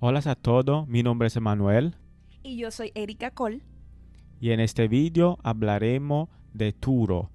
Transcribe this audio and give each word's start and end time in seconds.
Hola 0.00 0.20
a 0.24 0.34
todos, 0.36 0.86
mi 0.86 1.02
nombre 1.02 1.26
es 1.26 1.34
Emanuel 1.34 1.96
Y 2.44 2.56
yo 2.56 2.70
soy 2.70 2.92
Erika 2.94 3.32
Cole. 3.32 3.62
y 4.40 4.50
en 4.52 4.60
este 4.60 4.86
vídeo 4.86 5.38
hablaremos 5.42 6.28
de 6.54 6.72
Turo, 6.72 7.32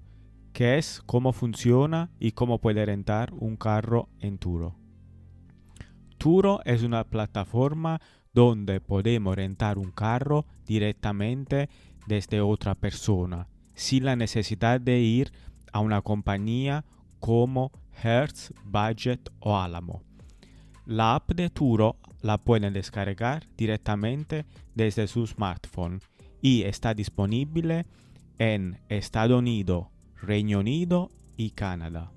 que 0.54 0.78
es 0.78 1.02
cómo 1.04 1.34
funciona 1.34 2.10
y 2.18 2.32
cómo 2.32 2.62
puede 2.62 2.86
rentar 2.86 3.34
un 3.34 3.56
carro 3.56 4.08
en 4.18 4.38
Turo. 4.38 4.76
Turo 6.16 6.60
es 6.64 6.82
una 6.82 7.04
plataforma 7.04 8.00
donde 8.32 8.80
podemos 8.80 9.36
rentar 9.36 9.76
un 9.76 9.90
carro 9.90 10.46
directamente 10.64 11.68
desde 12.06 12.40
otra 12.40 12.74
persona, 12.74 13.46
sin 13.74 14.06
la 14.06 14.16
necesidad 14.16 14.80
de 14.80 15.00
ir 15.00 15.32
a 15.70 15.80
una 15.80 16.00
compañía 16.00 16.86
como 17.20 17.72
Hertz, 18.02 18.54
Budget 18.64 19.28
o 19.40 19.58
Alamo. 19.58 20.02
La 20.86 21.14
app 21.16 21.30
de 21.32 21.50
Turo 21.50 21.96
la 22.24 22.38
pueden 22.38 22.72
descargar 22.72 23.46
directamente 23.54 24.46
desde 24.74 25.06
su 25.08 25.26
smartphone 25.26 26.00
y 26.40 26.62
está 26.62 26.94
disponible 26.94 27.84
en 28.38 28.80
Estados 28.88 29.38
Unidos, 29.38 29.88
Reino 30.22 30.60
Unido 30.60 31.10
y 31.36 31.50
Canadá. 31.50 32.10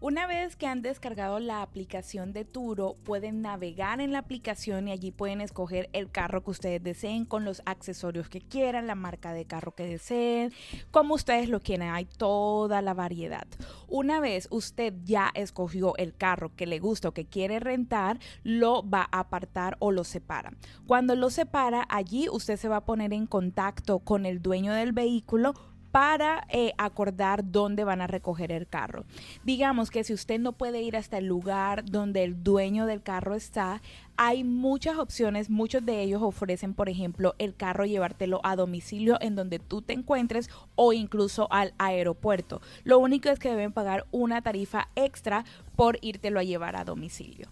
Una 0.00 0.28
vez 0.28 0.54
que 0.54 0.68
han 0.68 0.80
descargado 0.80 1.40
la 1.40 1.60
aplicación 1.60 2.32
de 2.32 2.44
Turo, 2.44 2.94
pueden 3.02 3.42
navegar 3.42 4.00
en 4.00 4.12
la 4.12 4.20
aplicación 4.20 4.86
y 4.86 4.92
allí 4.92 5.10
pueden 5.10 5.40
escoger 5.40 5.90
el 5.92 6.08
carro 6.08 6.44
que 6.44 6.52
ustedes 6.52 6.80
deseen 6.80 7.24
con 7.24 7.44
los 7.44 7.62
accesorios 7.66 8.28
que 8.28 8.40
quieran, 8.40 8.86
la 8.86 8.94
marca 8.94 9.32
de 9.32 9.44
carro 9.44 9.74
que 9.74 9.82
deseen, 9.82 10.52
como 10.92 11.16
ustedes 11.16 11.48
lo 11.48 11.58
quieran. 11.58 11.96
Hay 11.96 12.04
toda 12.04 12.80
la 12.80 12.94
variedad. 12.94 13.48
Una 13.88 14.20
vez 14.20 14.46
usted 14.52 14.94
ya 15.02 15.32
escogió 15.34 15.96
el 15.96 16.14
carro 16.14 16.54
que 16.54 16.66
le 16.66 16.78
gusta 16.78 17.08
o 17.08 17.12
que 17.12 17.26
quiere 17.26 17.58
rentar, 17.58 18.20
lo 18.44 18.88
va 18.88 19.08
a 19.10 19.18
apartar 19.18 19.76
o 19.80 19.90
lo 19.90 20.04
separa. 20.04 20.52
Cuando 20.86 21.16
lo 21.16 21.28
separa, 21.28 21.84
allí 21.88 22.28
usted 22.30 22.56
se 22.56 22.68
va 22.68 22.76
a 22.76 22.84
poner 22.84 23.12
en 23.12 23.26
contacto 23.26 23.98
con 23.98 24.26
el 24.26 24.42
dueño 24.42 24.74
del 24.74 24.92
vehículo 24.92 25.54
para 25.98 26.46
eh, 26.48 26.74
acordar 26.78 27.50
dónde 27.50 27.82
van 27.82 28.00
a 28.00 28.06
recoger 28.06 28.52
el 28.52 28.68
carro. 28.68 29.04
Digamos 29.42 29.90
que 29.90 30.04
si 30.04 30.12
usted 30.12 30.38
no 30.38 30.52
puede 30.52 30.80
ir 30.80 30.96
hasta 30.96 31.18
el 31.18 31.26
lugar 31.26 31.84
donde 31.84 32.22
el 32.22 32.44
dueño 32.44 32.86
del 32.86 33.02
carro 33.02 33.34
está, 33.34 33.82
hay 34.16 34.44
muchas 34.44 34.96
opciones, 34.96 35.50
muchos 35.50 35.84
de 35.84 36.00
ellos 36.00 36.22
ofrecen, 36.22 36.72
por 36.72 36.88
ejemplo, 36.88 37.34
el 37.38 37.56
carro 37.56 37.84
llevártelo 37.84 38.40
a 38.44 38.54
domicilio 38.54 39.18
en 39.20 39.34
donde 39.34 39.58
tú 39.58 39.82
te 39.82 39.92
encuentres 39.92 40.50
o 40.76 40.92
incluso 40.92 41.48
al 41.50 41.74
aeropuerto. 41.78 42.60
Lo 42.84 43.00
único 43.00 43.28
es 43.28 43.40
que 43.40 43.50
deben 43.50 43.72
pagar 43.72 44.06
una 44.12 44.40
tarifa 44.40 44.90
extra 44.94 45.44
por 45.74 45.98
írtelo 46.00 46.38
a 46.38 46.44
llevar 46.44 46.76
a 46.76 46.84
domicilio. 46.84 47.48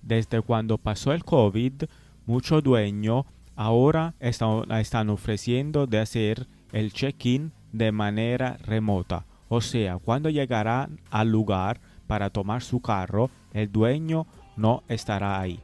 Desde 0.00 0.42
cuando 0.42 0.78
pasó 0.78 1.12
el 1.12 1.24
COVID, 1.24 1.86
muchos 2.24 2.62
dueños 2.62 3.24
ahora 3.56 4.14
están, 4.20 4.70
están 4.70 5.10
ofreciendo 5.10 5.88
de 5.88 5.98
hacer 5.98 6.46
el 6.76 6.92
check-in 6.92 7.52
de 7.72 7.90
manera 7.90 8.58
remota. 8.62 9.24
O 9.48 9.62
sea, 9.62 9.96
cuando 9.96 10.28
llegarán 10.28 11.00
al 11.10 11.32
lugar 11.32 11.80
para 12.06 12.28
tomar 12.28 12.62
su 12.62 12.80
carro, 12.80 13.30
el 13.54 13.72
dueño 13.72 14.26
no 14.58 14.82
estará 14.86 15.40
ahí. 15.40 15.60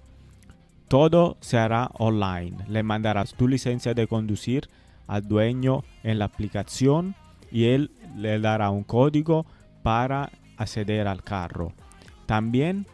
Todo 0.89 1.37
se 1.41 1.59
hará 1.59 1.91
online. 1.99 2.57
Le 2.67 2.83
mandarás 2.83 3.35
tu 3.35 3.47
licencia 3.47 3.93
de 3.93 4.07
conducir 4.07 4.71
al 5.07 5.29
dueño 5.29 5.85
en 6.03 6.19
la 6.19 6.25
aplicación 6.25 7.15
y 7.51 7.65
él 7.65 7.91
le 8.17 8.41
dará 8.41 8.71
un 8.71 8.83
código 8.83 9.45
para 9.83 10.31
acceder 10.57 11.07
al 11.09 11.23
carro. 11.23 11.75
También, 12.25 12.87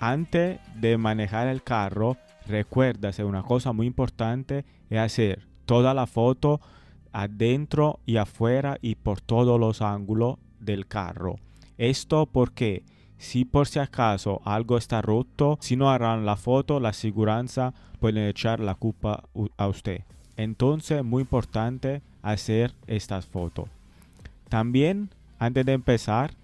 antes 0.00 0.58
de 0.74 0.98
manejar 0.98 1.46
el 1.46 1.62
carro, 1.62 2.16
recuérdase 2.48 3.22
una 3.22 3.44
cosa 3.44 3.72
muy 3.72 3.86
importante 3.86 4.64
es 4.90 4.98
hacer 4.98 5.46
toda 5.64 5.94
la 5.94 6.08
foto 6.08 6.60
adentro 7.12 8.00
y 8.06 8.16
afuera 8.16 8.78
y 8.80 8.94
por 8.96 9.20
todos 9.20 9.58
los 9.60 9.82
ángulos 9.82 10.38
del 10.60 10.86
carro. 10.86 11.36
Esto 11.78 12.26
porque 12.26 12.84
si 13.18 13.44
por 13.44 13.68
si 13.68 13.78
acaso 13.78 14.40
algo 14.44 14.76
está 14.76 15.00
roto, 15.00 15.58
si 15.60 15.76
no 15.76 15.90
harán 15.90 16.26
la 16.26 16.36
foto, 16.36 16.80
la 16.80 16.88
aseguranza 16.88 17.72
puede 18.00 18.28
echar 18.28 18.60
la 18.60 18.74
culpa 18.74 19.24
a 19.56 19.68
usted. 19.68 20.02
Entonces, 20.36 21.04
muy 21.04 21.22
importante 21.22 22.02
hacer 22.22 22.74
estas 22.86 23.26
fotos. 23.26 23.68
También, 24.48 25.10
antes 25.38 25.64
de 25.64 25.72
empezar, 25.72 26.34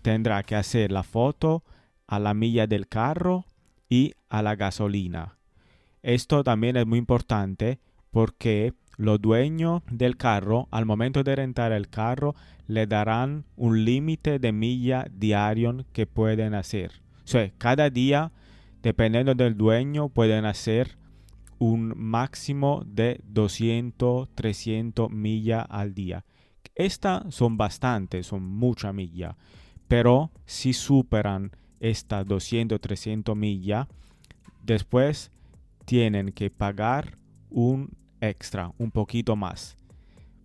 tendrá 0.00 0.42
que 0.42 0.56
hacer 0.56 0.92
la 0.92 1.02
foto 1.02 1.62
a 2.06 2.18
la 2.18 2.34
milla 2.34 2.66
del 2.66 2.88
carro 2.88 3.44
y 3.88 4.14
a 4.28 4.42
la 4.42 4.56
gasolina. 4.56 5.36
Esto 6.02 6.42
también 6.42 6.76
es 6.76 6.86
muy 6.86 6.98
importante 6.98 7.78
porque 8.10 8.74
los 8.96 9.20
dueños 9.20 9.82
del 9.90 10.16
carro, 10.16 10.68
al 10.70 10.86
momento 10.86 11.22
de 11.22 11.36
rentar 11.36 11.72
el 11.72 11.88
carro, 11.88 12.34
le 12.66 12.86
darán 12.86 13.44
un 13.56 13.84
límite 13.84 14.38
de 14.38 14.52
milla 14.52 15.06
diario 15.10 15.84
que 15.92 16.06
pueden 16.06 16.54
hacer. 16.54 16.92
O 17.24 17.26
sea, 17.26 17.50
cada 17.58 17.90
día, 17.90 18.32
dependiendo 18.82 19.34
del 19.34 19.56
dueño, 19.56 20.08
pueden 20.08 20.44
hacer 20.44 20.96
un 21.58 21.94
máximo 21.96 22.82
de 22.86 23.20
200, 23.24 24.28
300 24.34 25.10
millas 25.10 25.64
al 25.68 25.94
día. 25.94 26.24
Estas 26.74 27.34
son 27.34 27.56
bastantes, 27.56 28.26
son 28.26 28.42
muchas 28.42 28.92
millas. 28.92 29.36
Pero 29.86 30.32
si 30.46 30.72
superan 30.72 31.52
estas 31.78 32.26
200, 32.26 32.80
300 32.80 33.36
millas, 33.36 33.86
después 34.64 35.30
tienen 35.84 36.32
que 36.32 36.50
pagar 36.50 37.18
un 37.50 37.90
extra, 38.22 38.72
un 38.78 38.90
poquito 38.90 39.36
más. 39.36 39.76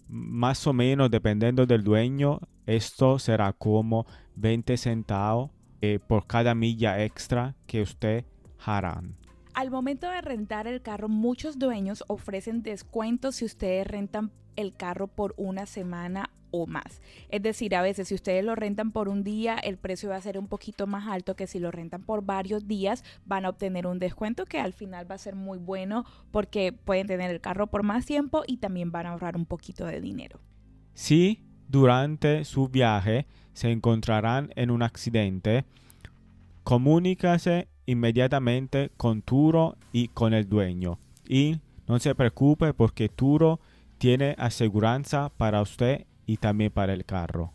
Más 0.09 0.67
o 0.67 0.73
menos, 0.73 1.09
dependiendo 1.09 1.65
del 1.65 1.83
dueño, 1.83 2.39
esto 2.65 3.19
será 3.19 3.53
como 3.53 4.05
20 4.35 4.75
centavos 4.75 5.51
eh, 5.81 5.99
por 6.05 6.27
cada 6.27 6.55
milla 6.55 7.03
extra 7.03 7.55
que 7.67 7.81
usted 7.81 8.25
harán. 8.65 9.15
Al 9.53 9.71
momento 9.71 10.09
de 10.09 10.21
rentar 10.21 10.67
el 10.67 10.81
carro, 10.81 11.07
muchos 11.07 11.57
dueños 11.59 12.03
ofrecen 12.07 12.63
descuentos 12.63 13.35
si 13.37 13.45
ustedes 13.45 13.87
rentan 13.87 14.31
el 14.55 14.75
carro 14.75 15.07
por 15.07 15.33
una 15.37 15.65
semana 15.65 16.29
o 16.51 16.67
más. 16.67 17.01
Es 17.29 17.41
decir, 17.41 17.75
a 17.75 17.81
veces 17.81 18.07
si 18.07 18.15
ustedes 18.15 18.43
lo 18.43 18.55
rentan 18.55 18.91
por 18.91 19.09
un 19.09 19.23
día, 19.23 19.57
el 19.57 19.77
precio 19.77 20.09
va 20.09 20.15
a 20.15 20.21
ser 20.21 20.37
un 20.37 20.47
poquito 20.47 20.87
más 20.87 21.07
alto 21.07 21.35
que 21.35 21.47
si 21.47 21.59
lo 21.59 21.71
rentan 21.71 22.03
por 22.03 22.23
varios 22.23 22.67
días, 22.67 23.03
van 23.25 23.45
a 23.45 23.49
obtener 23.49 23.87
un 23.87 23.99
descuento 23.99 24.45
que 24.45 24.59
al 24.59 24.73
final 24.73 25.09
va 25.09 25.15
a 25.15 25.19
ser 25.19 25.35
muy 25.35 25.57
bueno 25.57 26.05
porque 26.31 26.73
pueden 26.73 27.07
tener 27.07 27.31
el 27.31 27.41
carro 27.41 27.67
por 27.67 27.83
más 27.83 28.05
tiempo 28.05 28.43
y 28.47 28.57
también 28.57 28.91
van 28.91 29.05
a 29.05 29.11
ahorrar 29.11 29.35
un 29.35 29.45
poquito 29.45 29.85
de 29.85 30.01
dinero. 30.01 30.39
Si 30.93 31.43
durante 31.67 32.43
su 32.45 32.69
viaje 32.69 33.27
se 33.53 33.71
encontrarán 33.71 34.51
en 34.55 34.71
un 34.71 34.81
accidente, 34.81 35.65
comunícase 36.63 37.67
inmediatamente 37.85 38.91
con 38.97 39.21
Turo 39.21 39.77
y 39.91 40.07
con 40.09 40.33
el 40.33 40.49
dueño. 40.49 40.99
Y 41.27 41.59
no 41.87 41.99
se 41.99 42.15
preocupe 42.15 42.73
porque 42.73 43.09
Turo 43.09 43.59
tiene 43.97 44.35
aseguranza 44.37 45.29
para 45.37 45.61
usted 45.61 46.06
y 46.27 46.37
también 46.37 46.71
para 46.71 46.93
el 46.93 47.05
carro. 47.05 47.53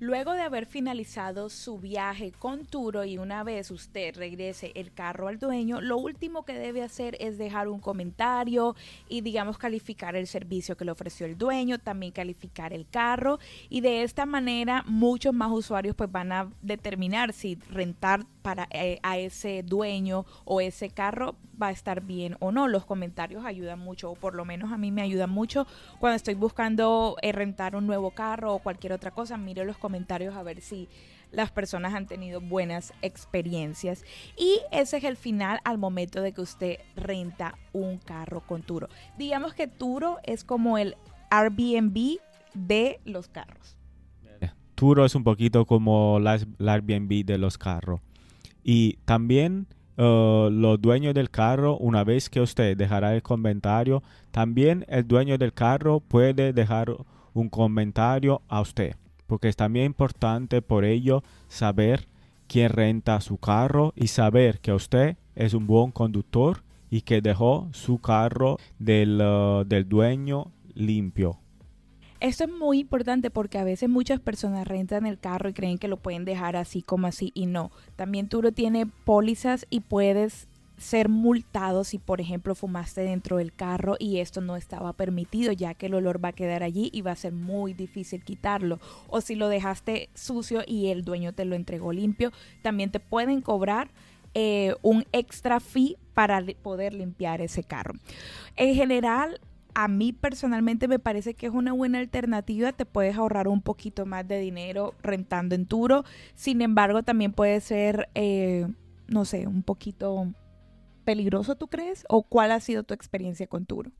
Luego 0.00 0.32
de 0.34 0.42
haber 0.42 0.66
finalizado 0.66 1.50
su 1.50 1.80
viaje 1.80 2.30
con 2.30 2.64
Turo 2.64 3.04
y 3.04 3.18
una 3.18 3.42
vez 3.42 3.72
usted 3.72 4.14
regrese 4.14 4.70
el 4.76 4.92
carro 4.92 5.26
al 5.26 5.40
dueño, 5.40 5.80
lo 5.80 5.98
último 5.98 6.44
que 6.44 6.52
debe 6.52 6.84
hacer 6.84 7.16
es 7.18 7.36
dejar 7.36 7.66
un 7.66 7.80
comentario 7.80 8.76
y 9.08 9.22
digamos 9.22 9.58
calificar 9.58 10.14
el 10.14 10.28
servicio 10.28 10.76
que 10.76 10.84
le 10.84 10.92
ofreció 10.92 11.26
el 11.26 11.36
dueño, 11.36 11.80
también 11.80 12.12
calificar 12.12 12.72
el 12.72 12.86
carro 12.86 13.40
y 13.68 13.80
de 13.80 14.04
esta 14.04 14.24
manera 14.24 14.84
muchos 14.86 15.34
más 15.34 15.50
usuarios 15.50 15.96
pues 15.96 16.12
van 16.12 16.30
a 16.30 16.48
determinar 16.62 17.32
si 17.32 17.56
rentar 17.68 18.24
eh, 18.70 18.98
a 19.02 19.18
ese 19.18 19.62
dueño 19.62 20.24
o 20.44 20.60
ese 20.60 20.90
carro 20.90 21.36
va 21.60 21.68
a 21.68 21.70
estar 21.70 22.02
bien 22.02 22.36
o 22.40 22.52
no. 22.52 22.68
Los 22.68 22.84
comentarios 22.84 23.44
ayudan 23.44 23.78
mucho, 23.78 24.10
o 24.10 24.14
por 24.14 24.34
lo 24.34 24.44
menos 24.44 24.72
a 24.72 24.78
mí 24.78 24.90
me 24.90 25.02
ayudan 25.02 25.30
mucho 25.30 25.66
cuando 25.98 26.16
estoy 26.16 26.34
buscando 26.34 27.16
eh, 27.22 27.32
rentar 27.32 27.76
un 27.76 27.86
nuevo 27.86 28.10
carro 28.10 28.54
o 28.54 28.58
cualquier 28.58 28.92
otra 28.92 29.10
cosa. 29.10 29.36
Miro 29.36 29.64
los 29.64 29.78
comentarios 29.78 30.36
a 30.36 30.42
ver 30.42 30.60
si 30.60 30.88
las 31.30 31.50
personas 31.50 31.94
han 31.94 32.06
tenido 32.06 32.40
buenas 32.40 32.92
experiencias. 33.02 34.04
Y 34.36 34.60
ese 34.72 34.98
es 34.98 35.04
el 35.04 35.16
final 35.16 35.60
al 35.64 35.78
momento 35.78 36.22
de 36.22 36.32
que 36.32 36.40
usted 36.40 36.78
renta 36.96 37.58
un 37.72 37.98
carro 37.98 38.42
con 38.46 38.62
Turo. 38.62 38.88
Digamos 39.18 39.54
que 39.54 39.66
Turo 39.66 40.18
es 40.24 40.44
como 40.44 40.78
el 40.78 40.96
Airbnb 41.30 42.18
de 42.54 43.00
los 43.04 43.28
carros. 43.28 43.78
Turo 44.78 45.04
es 45.04 45.16
un 45.16 45.24
poquito 45.24 45.66
como 45.66 46.20
la 46.20 46.38
Airbnb 46.60 47.24
de 47.24 47.36
los 47.36 47.58
carros. 47.58 48.00
Y 48.70 48.98
también 49.06 49.66
uh, 49.96 50.50
los 50.50 50.78
dueños 50.78 51.14
del 51.14 51.30
carro, 51.30 51.78
una 51.78 52.04
vez 52.04 52.28
que 52.28 52.42
usted 52.42 52.76
dejará 52.76 53.14
el 53.14 53.22
comentario, 53.22 54.02
también 54.30 54.84
el 54.88 55.08
dueño 55.08 55.38
del 55.38 55.54
carro 55.54 56.00
puede 56.00 56.52
dejar 56.52 56.94
un 57.32 57.48
comentario 57.48 58.42
a 58.46 58.60
usted. 58.60 58.94
Porque 59.26 59.48
es 59.48 59.56
también 59.56 59.86
importante 59.86 60.60
por 60.60 60.84
ello 60.84 61.22
saber 61.48 62.08
quién 62.46 62.68
renta 62.68 63.22
su 63.22 63.38
carro 63.38 63.94
y 63.96 64.08
saber 64.08 64.60
que 64.60 64.74
usted 64.74 65.16
es 65.34 65.54
un 65.54 65.66
buen 65.66 65.90
conductor 65.90 66.62
y 66.90 67.00
que 67.00 67.22
dejó 67.22 67.70
su 67.72 68.00
carro 68.02 68.58
del, 68.78 69.18
uh, 69.22 69.64
del 69.64 69.88
dueño 69.88 70.52
limpio. 70.74 71.38
Esto 72.20 72.44
es 72.44 72.50
muy 72.50 72.80
importante 72.80 73.30
porque 73.30 73.58
a 73.58 73.64
veces 73.64 73.88
muchas 73.88 74.18
personas 74.18 74.66
rentan 74.66 75.06
el 75.06 75.20
carro 75.20 75.48
y 75.48 75.52
creen 75.52 75.78
que 75.78 75.86
lo 75.86 75.98
pueden 75.98 76.24
dejar 76.24 76.56
así 76.56 76.82
como 76.82 77.06
así 77.06 77.30
y 77.32 77.46
no. 77.46 77.70
También 77.94 78.28
Turo 78.28 78.50
tiene 78.50 78.86
pólizas 78.86 79.66
y 79.70 79.80
puedes 79.80 80.48
ser 80.78 81.08
multado 81.08 81.84
si 81.84 81.98
por 81.98 82.20
ejemplo 82.20 82.54
fumaste 82.54 83.02
dentro 83.02 83.36
del 83.36 83.52
carro 83.52 83.96
y 83.98 84.18
esto 84.18 84.40
no 84.40 84.56
estaba 84.56 84.92
permitido 84.92 85.52
ya 85.52 85.74
que 85.74 85.86
el 85.86 85.94
olor 85.94 86.24
va 86.24 86.28
a 86.28 86.32
quedar 86.32 86.62
allí 86.62 86.88
y 86.92 87.02
va 87.02 87.12
a 87.12 87.16
ser 87.16 87.32
muy 87.32 87.74
difícil 87.74 88.22
quitarlo 88.22 88.78
o 89.08 89.20
si 89.20 89.34
lo 89.34 89.48
dejaste 89.48 90.08
sucio 90.14 90.62
y 90.66 90.88
el 90.88 91.04
dueño 91.04 91.32
te 91.32 91.44
lo 91.44 91.56
entregó 91.56 91.92
limpio 91.92 92.30
también 92.62 92.92
te 92.92 93.00
pueden 93.00 93.40
cobrar 93.40 93.90
eh, 94.34 94.76
un 94.82 95.04
extra 95.10 95.58
fee 95.58 95.96
para 96.14 96.44
poder 96.62 96.94
limpiar 96.94 97.40
ese 97.40 97.64
carro 97.64 97.94
en 98.56 98.74
general 98.76 99.40
a 99.78 99.86
mí 99.86 100.12
personalmente 100.12 100.88
me 100.88 100.98
parece 100.98 101.34
que 101.34 101.46
es 101.46 101.52
una 101.52 101.72
buena 101.72 102.00
alternativa, 102.00 102.72
te 102.72 102.84
puedes 102.84 103.16
ahorrar 103.16 103.46
un 103.46 103.62
poquito 103.62 104.06
más 104.06 104.26
de 104.26 104.40
dinero 104.40 104.94
rentando 105.04 105.54
en 105.54 105.66
Turo, 105.66 106.02
sin 106.34 106.62
embargo 106.62 107.04
también 107.04 107.30
puede 107.30 107.60
ser, 107.60 108.08
eh, 108.16 108.66
no 109.06 109.24
sé, 109.24 109.46
un 109.46 109.62
poquito 109.62 110.34
peligroso, 111.04 111.54
¿tú 111.54 111.68
crees? 111.68 112.04
¿O 112.08 112.24
cuál 112.24 112.50
ha 112.50 112.58
sido 112.58 112.82
tu 112.82 112.92
experiencia 112.92 113.46
con 113.46 113.66
Turo? 113.66 113.92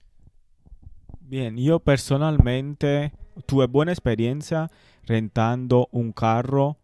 Bien, 1.21 1.57
yo 1.57 1.79
personalmente 1.79 3.13
tuve 3.47 3.69
buena 3.69 3.93
experiencia 3.93 4.73
rentando 5.07 5.87
un 5.93 6.11
carro 6.11 6.77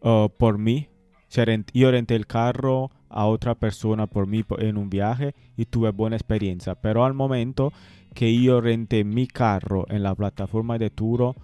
uh, 0.00 0.28
por 0.28 0.58
mí. 0.58 0.88
Yo 1.28 1.90
renté 1.90 2.14
el 2.14 2.28
carro 2.28 2.92
a 3.08 3.26
otra 3.26 3.56
persona 3.56 4.06
por 4.06 4.28
mí 4.28 4.44
en 4.58 4.76
un 4.76 4.90
viaje 4.90 5.34
y 5.56 5.64
tuve 5.64 5.90
buena 5.90 6.14
experiencia. 6.14 6.74
Pero 6.76 7.04
al 7.04 7.14
momento 7.14 7.72
que 8.14 8.40
yo 8.40 8.60
renté 8.60 9.04
mi 9.04 9.26
carro 9.26 9.86
en 9.88 10.02
la 10.02 10.14
plataforma 10.14 10.78
de 10.78 10.90
Turo, 10.90 11.34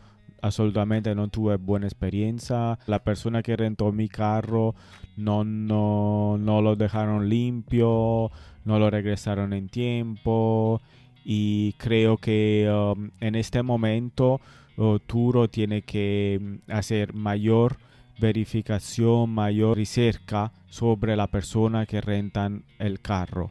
absolutamente 0.42 1.14
no 1.14 1.28
tuve 1.28 1.56
buena 1.56 1.86
experiencia. 1.86 2.78
La 2.86 3.02
persona 3.02 3.42
que 3.42 3.56
rentó 3.56 3.92
mi 3.92 4.08
carro 4.08 4.74
no, 5.16 5.44
no, 5.44 6.36
no 6.38 6.62
lo 6.62 6.76
dejaron 6.76 7.28
limpio, 7.28 8.30
no 8.64 8.78
lo 8.78 8.90
regresaron 8.90 9.52
en 9.52 9.68
tiempo. 9.68 10.80
Y 11.24 11.74
creo 11.74 12.16
que 12.16 12.70
um, 12.70 13.10
en 13.20 13.34
este 13.34 13.62
momento 13.62 14.40
uh, 14.76 14.98
Turo 15.00 15.48
tiene 15.48 15.82
que 15.82 16.38
mm, 16.40 16.70
hacer 16.72 17.12
mayor 17.12 17.76
verificación, 18.18 19.30
mayor 19.30 19.76
recerca 19.76 20.52
sobre 20.68 21.16
la 21.16 21.26
persona 21.26 21.86
que 21.86 22.00
rentan 22.00 22.64
el 22.78 23.00
carro. 23.00 23.50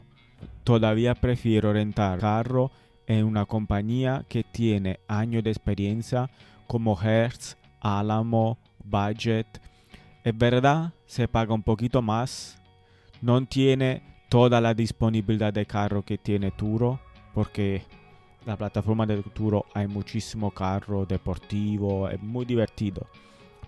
Todavía 0.63 1.15
prefiero 1.15 1.71
rentar 1.71 2.19
carro 2.19 2.71
en 3.07 3.25
una 3.25 3.45
compañía 3.45 4.25
que 4.27 4.43
tiene 4.43 4.99
años 5.07 5.43
de 5.43 5.49
experiencia 5.49 6.29
como 6.67 7.01
Hertz, 7.01 7.57
Alamo, 7.79 8.57
Budget. 8.83 9.47
Es 10.23 10.37
verdad, 10.37 10.93
se 11.05 11.27
paga 11.27 11.53
un 11.53 11.63
poquito 11.63 12.01
más. 12.01 12.61
No 13.21 13.43
tiene 13.45 14.03
toda 14.29 14.61
la 14.61 14.73
disponibilidad 14.73 15.53
de 15.53 15.65
carro 15.65 16.03
que 16.03 16.17
tiene 16.17 16.51
Turo, 16.51 16.99
porque 17.33 17.83
la 18.45 18.57
plataforma 18.57 19.05
de 19.05 19.23
Turo 19.23 19.65
hay 19.73 19.87
muchísimo 19.87 20.51
carro 20.51 21.05
deportivo, 21.05 22.09
es 22.09 22.21
muy 22.21 22.45
divertido. 22.45 23.07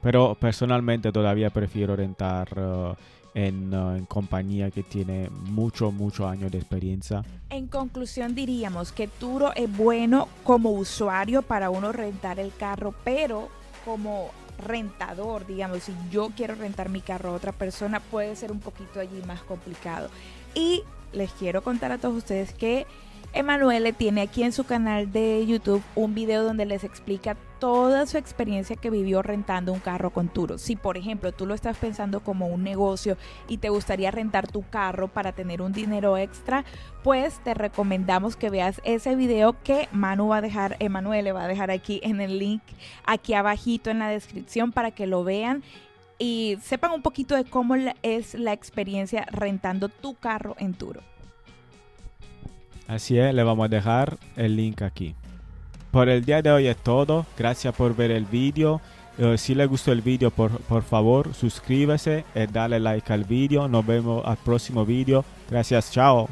Pero 0.01 0.35
personalmente 0.35 1.11
todavía 1.11 1.49
prefiero 1.49 1.95
rentar 1.95 2.47
uh, 2.57 2.95
en, 3.33 4.05
compañía 4.07 4.71
que 4.71 4.83
tiene 4.83 5.29
mucho, 5.29 5.91
mucho 5.91 6.27
años 6.27 6.51
de 6.51 6.57
experiencia. 6.57 7.23
En 7.49 7.67
conclusión 7.67 8.35
diríamos 8.35 8.91
que 8.91 9.07
Turo 9.07 9.53
es 9.55 9.75
bueno 9.75 10.27
como 10.43 10.71
usuario 10.71 11.41
para 11.41 11.69
uno 11.69 11.91
rentar 11.91 12.39
el 12.39 12.53
carro, 12.53 12.93
pero 13.03 13.49
como 13.85 14.29
rentador, 14.65 15.47
digamos, 15.47 15.83
si 15.83 15.93
yo 16.11 16.29
quiero 16.35 16.55
rentar 16.55 16.89
mi 16.89 17.01
carro 17.01 17.31
a 17.31 17.33
otra 17.33 17.51
persona, 17.51 17.99
puede 17.99 18.35
ser 18.35 18.51
un 18.51 18.59
poquito 18.59 18.99
allí 18.99 19.21
más 19.25 19.41
complicado. 19.41 20.09
Y 20.53 20.83
les 21.13 21.31
quiero 21.31 21.63
contar 21.63 21.91
a 21.91 21.97
todos 21.97 22.17
ustedes 22.17 22.53
que 22.53 22.85
Emanuele 23.31 23.93
tiene 23.93 24.21
aquí 24.21 24.41
en 24.41 24.51
su 24.51 24.63
canal 24.63 25.11
de 25.11 25.45
YouTube 25.45 25.83
un 25.95 26.15
video 26.15 26.43
donde 26.43 26.65
les 26.65 26.83
explica 26.83 27.37
toda 27.59 28.07
su 28.07 28.17
experiencia 28.17 28.75
que 28.75 28.89
vivió 28.89 29.21
rentando 29.21 29.71
un 29.71 29.79
carro 29.79 30.09
con 30.09 30.29
Turo. 30.29 30.57
Si 30.57 30.75
por 30.75 30.97
ejemplo 30.97 31.31
tú 31.31 31.45
lo 31.45 31.53
estás 31.53 31.77
pensando 31.77 32.21
como 32.21 32.47
un 32.47 32.63
negocio 32.63 33.17
y 33.47 33.57
te 33.57 33.69
gustaría 33.69 34.09
rentar 34.09 34.51
tu 34.51 34.67
carro 34.67 35.09
para 35.09 35.31
tener 35.31 35.61
un 35.61 35.73
dinero 35.73 36.17
extra, 36.17 36.65
pues 37.03 37.39
te 37.43 37.53
recomendamos 37.53 38.35
que 38.35 38.49
veas 38.49 38.81
ese 38.83 39.15
video 39.15 39.61
que 39.61 39.89
Manu 39.91 40.29
va 40.29 40.37
a 40.37 40.41
dejar, 40.41 40.75
Emanuele 40.79 41.31
va 41.31 41.43
a 41.43 41.47
dejar 41.47 41.69
aquí 41.69 41.99
en 42.03 42.21
el 42.21 42.39
link, 42.39 42.63
aquí 43.05 43.35
abajito 43.35 43.91
en 43.91 43.99
la 43.99 44.09
descripción 44.09 44.71
para 44.71 44.89
que 44.89 45.05
lo 45.05 45.23
vean 45.23 45.61
y 46.17 46.57
sepan 46.63 46.91
un 46.91 47.03
poquito 47.03 47.35
de 47.35 47.45
cómo 47.45 47.75
es 48.01 48.33
la 48.33 48.53
experiencia 48.53 49.27
rentando 49.31 49.87
tu 49.87 50.15
carro 50.15 50.55
en 50.57 50.73
Turo. 50.73 51.01
Así 52.89 53.19
es, 53.19 53.35
le 53.35 53.43
vamos 53.43 53.65
a 53.65 53.67
dejar 53.67 54.17
el 54.35 54.55
link 54.55 54.81
aquí. 54.81 55.13
Por 55.91 56.09
el 56.09 56.25
día 56.25 56.41
de 56.41 56.49
hoy 56.49 56.65
es 56.65 56.77
todo. 56.77 57.27
Gracias 57.37 57.75
por 57.75 57.95
ver 57.95 58.09
el 58.09 58.25
vídeo. 58.25 58.81
Eh, 59.19 59.37
si 59.37 59.53
le 59.53 59.67
gustó 59.67 59.91
el 59.91 60.01
vídeo, 60.01 60.31
por, 60.31 60.59
por 60.61 60.81
favor, 60.81 61.35
suscríbase 61.35 62.25
y 62.33 62.47
dale 62.47 62.79
like 62.79 63.13
al 63.13 63.25
vídeo. 63.25 63.67
Nos 63.67 63.85
vemos 63.85 64.25
al 64.25 64.37
próximo 64.37 64.87
vídeo. 64.87 65.23
Gracias, 65.51 65.91
chao. 65.91 66.27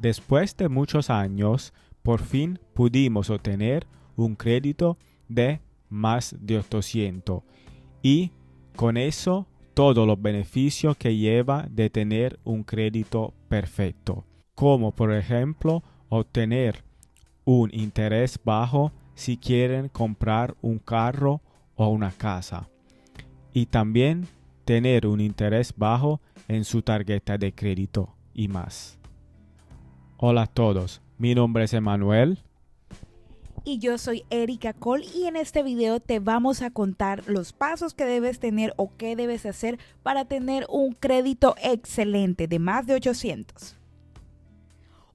Después 0.00 0.56
de 0.56 0.70
muchos 0.70 1.10
años, 1.10 1.74
por 2.02 2.22
fin 2.22 2.58
pudimos 2.72 3.28
obtener 3.28 3.86
un 4.16 4.36
crédito 4.36 4.96
de 5.28 5.60
más 5.90 6.34
de 6.40 6.60
800 6.60 7.42
y 8.02 8.30
con 8.74 8.96
eso 8.96 9.46
todos 9.74 10.06
los 10.06 10.20
beneficios 10.20 10.96
que 10.96 11.16
lleva 11.16 11.66
de 11.70 11.90
tener 11.90 12.38
un 12.44 12.62
crédito 12.62 13.34
perfecto, 13.48 14.24
como 14.54 14.92
por 14.92 15.12
ejemplo 15.12 15.82
obtener 16.08 16.84
un 17.44 17.70
interés 17.72 18.38
bajo 18.44 18.92
si 19.14 19.36
quieren 19.36 19.88
comprar 19.88 20.56
un 20.62 20.78
carro 20.78 21.40
o 21.74 21.88
una 21.88 22.10
casa 22.10 22.68
y 23.52 23.66
también 23.66 24.26
tener 24.64 25.06
un 25.06 25.20
interés 25.20 25.74
bajo 25.76 26.20
en 26.48 26.64
su 26.64 26.82
tarjeta 26.82 27.38
de 27.38 27.52
crédito 27.52 28.14
y 28.34 28.48
más. 28.48 28.98
Hola 30.16 30.42
a 30.42 30.46
todos, 30.46 31.02
mi 31.18 31.34
nombre 31.34 31.64
es 31.64 31.74
Emanuel 31.74 32.38
y 33.64 33.78
yo 33.78 33.98
soy 33.98 34.24
Erika 34.30 34.72
Cole 34.72 35.06
y 35.14 35.26
en 35.26 35.36
este 35.36 35.62
video 35.62 36.00
te 36.00 36.18
vamos 36.18 36.62
a 36.62 36.70
contar 36.70 37.22
los 37.28 37.52
pasos 37.52 37.94
que 37.94 38.04
debes 38.04 38.40
tener 38.40 38.72
o 38.76 38.96
qué 38.96 39.16
debes 39.16 39.46
hacer 39.46 39.78
para 40.02 40.24
tener 40.24 40.66
un 40.68 40.92
crédito 40.92 41.54
excelente 41.62 42.48
de 42.48 42.58
más 42.58 42.86
de 42.86 42.94
800. 42.94 43.76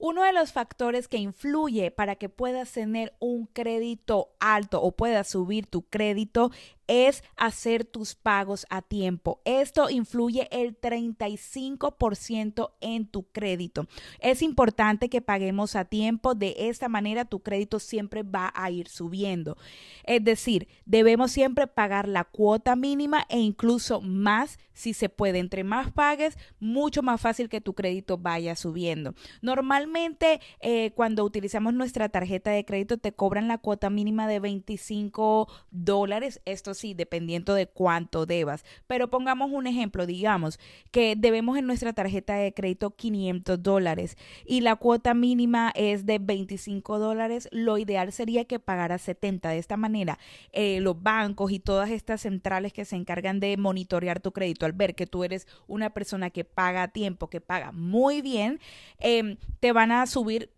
Uno 0.00 0.22
de 0.22 0.32
los 0.32 0.52
factores 0.52 1.08
que 1.08 1.16
influye 1.16 1.90
para 1.90 2.14
que 2.14 2.28
puedas 2.28 2.70
tener 2.70 3.14
un 3.18 3.46
crédito 3.46 4.30
alto 4.38 4.80
o 4.80 4.92
puedas 4.92 5.28
subir 5.28 5.66
tu 5.66 5.82
crédito 5.82 6.52
es 6.88 7.22
hacer 7.36 7.84
tus 7.84 8.14
pagos 8.16 8.66
a 8.70 8.82
tiempo. 8.82 9.40
Esto 9.44 9.90
influye 9.90 10.48
el 10.50 10.78
35% 10.80 12.72
en 12.80 13.06
tu 13.06 13.24
crédito. 13.30 13.86
Es 14.18 14.42
importante 14.42 15.08
que 15.08 15.20
paguemos 15.20 15.76
a 15.76 15.84
tiempo. 15.84 16.34
De 16.34 16.54
esta 16.58 16.88
manera 16.88 17.24
tu 17.24 17.40
crédito 17.40 17.78
siempre 17.78 18.22
va 18.22 18.52
a 18.54 18.70
ir 18.70 18.88
subiendo. 18.88 19.56
Es 20.04 20.24
decir, 20.24 20.68
debemos 20.86 21.30
siempre 21.30 21.66
pagar 21.66 22.08
la 22.08 22.24
cuota 22.24 22.74
mínima 22.74 23.26
e 23.28 23.38
incluso 23.38 24.00
más 24.00 24.58
si 24.72 24.94
se 24.94 25.08
puede. 25.08 25.38
Entre 25.38 25.64
más 25.64 25.90
pagues, 25.92 26.38
mucho 26.60 27.02
más 27.02 27.20
fácil 27.20 27.48
que 27.48 27.60
tu 27.60 27.74
crédito 27.74 28.16
vaya 28.16 28.56
subiendo. 28.56 29.14
Normalmente 29.42 30.40
eh, 30.60 30.92
cuando 30.92 31.24
utilizamos 31.24 31.74
nuestra 31.74 32.08
tarjeta 32.08 32.50
de 32.50 32.64
crédito 32.64 32.96
te 32.96 33.12
cobran 33.12 33.48
la 33.48 33.58
cuota 33.58 33.90
mínima 33.90 34.28
de 34.28 34.40
25 34.40 35.48
dólares. 35.70 36.40
Esto 36.44 36.74
sí, 36.78 36.94
dependiendo 36.94 37.54
de 37.54 37.66
cuánto 37.66 38.26
debas. 38.26 38.64
Pero 38.86 39.08
pongamos 39.08 39.50
un 39.50 39.66
ejemplo, 39.66 40.06
digamos 40.06 40.58
que 40.90 41.14
debemos 41.16 41.58
en 41.58 41.66
nuestra 41.66 41.92
tarjeta 41.92 42.34
de 42.34 42.54
crédito 42.54 42.90
500 42.90 43.62
dólares 43.62 44.16
y 44.46 44.60
la 44.60 44.76
cuota 44.76 45.14
mínima 45.14 45.72
es 45.74 46.06
de 46.06 46.18
25 46.18 46.98
dólares, 46.98 47.48
lo 47.52 47.78
ideal 47.78 48.12
sería 48.12 48.44
que 48.44 48.58
pagaras 48.58 49.02
70. 49.02 49.50
De 49.50 49.58
esta 49.58 49.76
manera, 49.76 50.18
eh, 50.52 50.80
los 50.80 51.02
bancos 51.02 51.52
y 51.52 51.58
todas 51.58 51.90
estas 51.90 52.22
centrales 52.22 52.72
que 52.72 52.84
se 52.84 52.96
encargan 52.96 53.40
de 53.40 53.56
monitorear 53.56 54.20
tu 54.20 54.32
crédito, 54.32 54.66
al 54.66 54.72
ver 54.72 54.94
que 54.94 55.06
tú 55.06 55.24
eres 55.24 55.46
una 55.66 55.90
persona 55.90 56.30
que 56.30 56.44
paga 56.44 56.84
a 56.84 56.88
tiempo, 56.88 57.28
que 57.28 57.40
paga 57.40 57.72
muy 57.72 58.22
bien, 58.22 58.60
em, 58.98 59.36
te 59.60 59.72
van 59.72 59.92
a 59.92 60.06
subir 60.06 60.50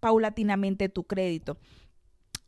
paulatinamente 0.00 0.88
tu 0.88 1.04
crédito. 1.04 1.56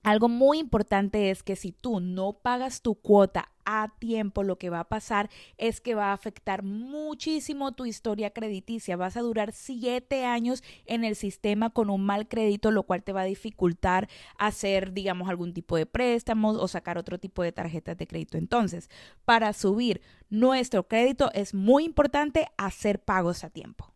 Algo 0.06 0.28
muy 0.28 0.60
importante 0.60 1.32
es 1.32 1.42
que 1.42 1.56
si 1.56 1.72
tú 1.72 1.98
no 1.98 2.34
pagas 2.34 2.80
tu 2.80 2.94
cuota 2.94 3.50
a 3.64 3.92
tiempo, 3.98 4.44
lo 4.44 4.56
que 4.56 4.70
va 4.70 4.78
a 4.78 4.88
pasar 4.88 5.28
es 5.58 5.80
que 5.80 5.96
va 5.96 6.10
a 6.10 6.12
afectar 6.12 6.62
muchísimo 6.62 7.72
tu 7.72 7.86
historia 7.86 8.30
crediticia. 8.30 8.96
Vas 8.96 9.16
a 9.16 9.22
durar 9.22 9.50
siete 9.50 10.25
años 10.25 10.62
en 10.84 11.02
el 11.02 11.16
sistema 11.16 11.70
con 11.70 11.90
un 11.90 12.06
mal 12.06 12.28
crédito, 12.28 12.70
lo 12.70 12.84
cual 12.84 13.02
te 13.02 13.12
va 13.12 13.22
a 13.22 13.25
dificultar 13.25 14.08
hacer, 14.38 14.92
digamos, 14.92 15.28
algún 15.28 15.52
tipo 15.52 15.76
de 15.76 15.86
préstamos 15.86 16.56
o 16.56 16.68
sacar 16.68 16.98
otro 16.98 17.18
tipo 17.18 17.42
de 17.42 17.50
tarjetas 17.50 17.98
de 17.98 18.06
crédito. 18.06 18.38
Entonces, 18.38 18.88
para 19.25 19.52
subir 19.54 20.02
nuestro 20.30 20.86
crédito 20.86 21.32
es 21.34 21.52
muy 21.52 21.82
importante 21.82 22.46
hacer 22.56 23.00
pagos 23.02 23.42
a 23.42 23.50
tiempo. 23.50 23.92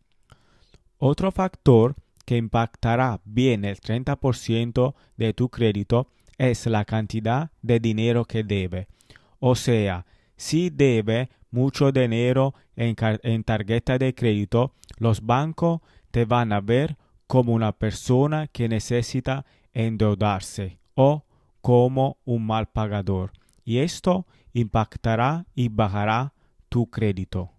Otro 0.97 1.31
factor 1.31 1.95
que 2.31 2.37
impactará 2.37 3.19
bien 3.25 3.65
el 3.65 3.81
30% 3.81 4.95
de 5.17 5.33
tu 5.33 5.49
crédito 5.49 6.07
es 6.37 6.65
la 6.65 6.85
cantidad 6.85 7.51
de 7.61 7.81
dinero 7.81 8.23
que 8.23 8.45
debe. 8.45 8.87
O 9.39 9.53
sea, 9.53 10.05
si 10.37 10.69
debe 10.69 11.29
mucho 11.49 11.91
dinero 11.91 12.53
en, 12.77 12.95
en, 13.23 13.43
tarjeta 13.43 13.97
de 13.97 14.15
crédito, 14.15 14.73
los 14.97 15.25
bancos 15.25 15.81
te 16.11 16.23
van 16.23 16.53
a 16.53 16.61
ver 16.61 16.95
como 17.27 17.51
una 17.51 17.73
persona 17.73 18.47
que 18.47 18.69
necesita 18.69 19.45
endeudarse 19.73 20.79
o 20.95 21.25
como 21.59 22.15
un 22.23 22.45
mal 22.45 22.69
pagador. 22.69 23.33
Y 23.65 23.79
esto 23.79 24.25
impactará 24.53 25.47
y 25.53 25.67
bajará 25.67 26.31
tu 26.69 26.89
crédito. 26.89 27.51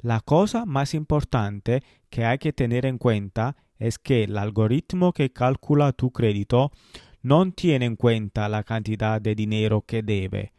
La 0.00 0.20
cosa 0.20 0.66
más 0.66 0.94
importante 0.94 1.82
que 2.10 2.24
hay 2.24 2.38
que 2.38 2.52
tener 2.52 2.86
en 2.86 2.98
cuenta 2.98 3.56
es 3.78 3.98
que 3.98 4.24
el 4.24 4.38
algoritmo 4.38 5.12
que 5.12 5.32
calcula 5.32 5.92
tu 5.92 6.10
crédito 6.10 6.72
no 7.22 7.50
tiene 7.52 7.86
en 7.86 7.96
cuenta 7.96 8.48
la 8.48 8.64
cantidad 8.64 9.20
de 9.20 9.34
dinero 9.34 9.82
que 9.82 10.02
debe, 10.02 10.52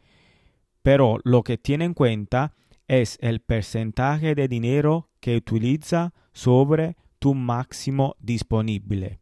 pero 0.82 1.18
lo 1.24 1.42
que 1.42 1.58
tiene 1.58 1.84
en 1.84 1.94
cuenta 1.94 2.54
es 2.88 3.18
el 3.20 3.40
porcentaje 3.40 4.34
de 4.34 4.48
dinero 4.48 5.10
que 5.20 5.36
utiliza 5.36 6.12
sobre 6.32 6.96
tu 7.18 7.34
máximo 7.34 8.16
disponible. 8.18 9.20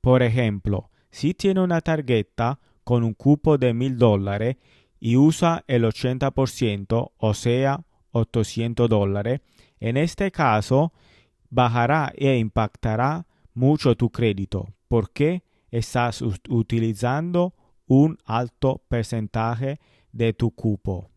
Por 0.00 0.22
ejemplo, 0.22 0.90
si 1.10 1.34
tiene 1.34 1.60
una 1.60 1.80
tarjeta 1.80 2.60
con 2.84 3.04
un 3.04 3.14
cupo 3.14 3.58
de 3.58 3.72
mil 3.72 3.96
dólares 3.98 4.56
y 4.98 5.16
usa 5.16 5.64
el 5.66 5.84
80%, 5.84 7.12
o 7.16 7.34
sea, 7.34 7.84
800 8.12 8.88
dólares, 8.88 9.40
en 9.78 9.96
este 9.96 10.30
caso 10.30 10.92
bajará 11.50 12.12
e 12.16 12.36
impactará 12.38 13.26
mucho 13.54 13.96
tu 13.96 14.10
crédito 14.10 14.68
porque 14.88 15.42
estás 15.70 16.22
utilizando 16.48 17.54
un 17.86 18.18
alto 18.24 18.82
porcentaje 18.88 19.80
de 20.12 20.32
tu 20.32 20.50
cupo. 20.52 21.10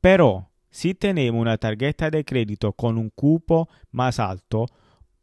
Pero 0.00 0.50
si 0.70 0.94
tenemos 0.94 1.40
una 1.40 1.58
tarjeta 1.58 2.10
de 2.10 2.24
crédito 2.24 2.72
con 2.72 2.98
un 2.98 3.10
cupo 3.10 3.68
más 3.90 4.20
alto 4.20 4.66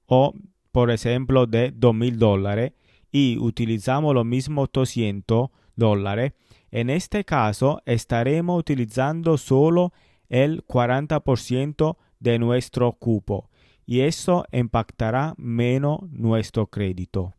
o 0.05 0.33
por 0.72 0.91
ejemplo 0.91 1.45
de 1.45 1.72
2000 1.72 2.19
dólares 2.19 2.74
y 3.12 3.38
utilizamos 3.38 4.13
lo 4.13 4.24
mismo 4.24 4.67
200 4.67 5.50
dólares, 5.75 6.33
en 6.72 6.89
este 6.89 7.24
caso 7.24 7.81
estaremos 7.86 8.60
utilizando 8.60 9.38
solo 9.38 9.93
el 10.27 10.65
40% 10.65 11.98
de 12.19 12.39
nuestro 12.39 12.93
cupo 12.93 13.50
y 13.85 14.01
eso 14.01 14.45
impactará 14.51 15.33
menos 15.37 15.99
nuestro 16.09 16.67
crédito. 16.67 17.33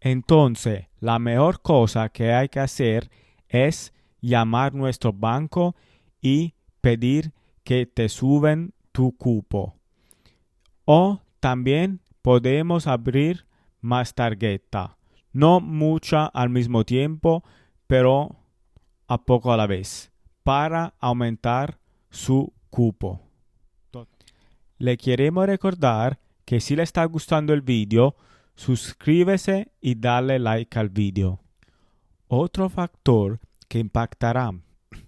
Entonces, 0.00 0.86
la 1.00 1.18
mejor 1.18 1.60
cosa 1.60 2.08
que 2.08 2.32
hay 2.32 2.48
que 2.48 2.60
hacer 2.60 3.10
es 3.48 3.92
llamar 4.20 4.74
nuestro 4.74 5.12
banco 5.12 5.74
y 6.20 6.54
pedir 6.80 7.32
que 7.64 7.86
te 7.86 8.08
suben 8.08 8.72
tu 8.92 9.16
cupo. 9.16 9.74
O 10.84 11.20
también 11.40 12.00
podemos 12.22 12.86
abrir 12.86 13.46
más 13.80 14.14
tarjeta. 14.14 14.96
No 15.32 15.60
mucha 15.60 16.26
al 16.26 16.50
mismo 16.50 16.84
tiempo, 16.84 17.44
pero 17.86 18.36
a 19.06 19.18
poco 19.18 19.52
a 19.52 19.56
la 19.56 19.66
vez, 19.66 20.12
para 20.42 20.94
aumentar 21.00 21.78
su 22.10 22.52
cupo. 22.70 23.27
Le 24.78 24.96
queremos 24.96 25.46
recordar 25.46 26.18
que 26.44 26.60
si 26.60 26.76
le 26.76 26.82
está 26.82 27.04
gustando 27.04 27.52
el 27.52 27.62
video, 27.62 28.16
suscríbese 28.54 29.72
y 29.80 29.96
dale 29.96 30.38
like 30.38 30.78
al 30.78 30.88
video. 30.88 31.40
Otro 32.28 32.68
factor 32.68 33.40
que 33.68 33.78
impactará 33.78 34.52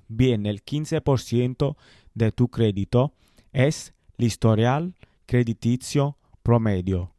bien 0.09 0.47
el 0.47 0.65
15% 0.65 1.77
de 2.15 2.33
tu 2.33 2.49
crédito 2.49 3.15
es 3.53 3.95
el 4.19 4.27
historial 4.27 4.95
crediticio 5.27 6.17
promedio, 6.43 7.13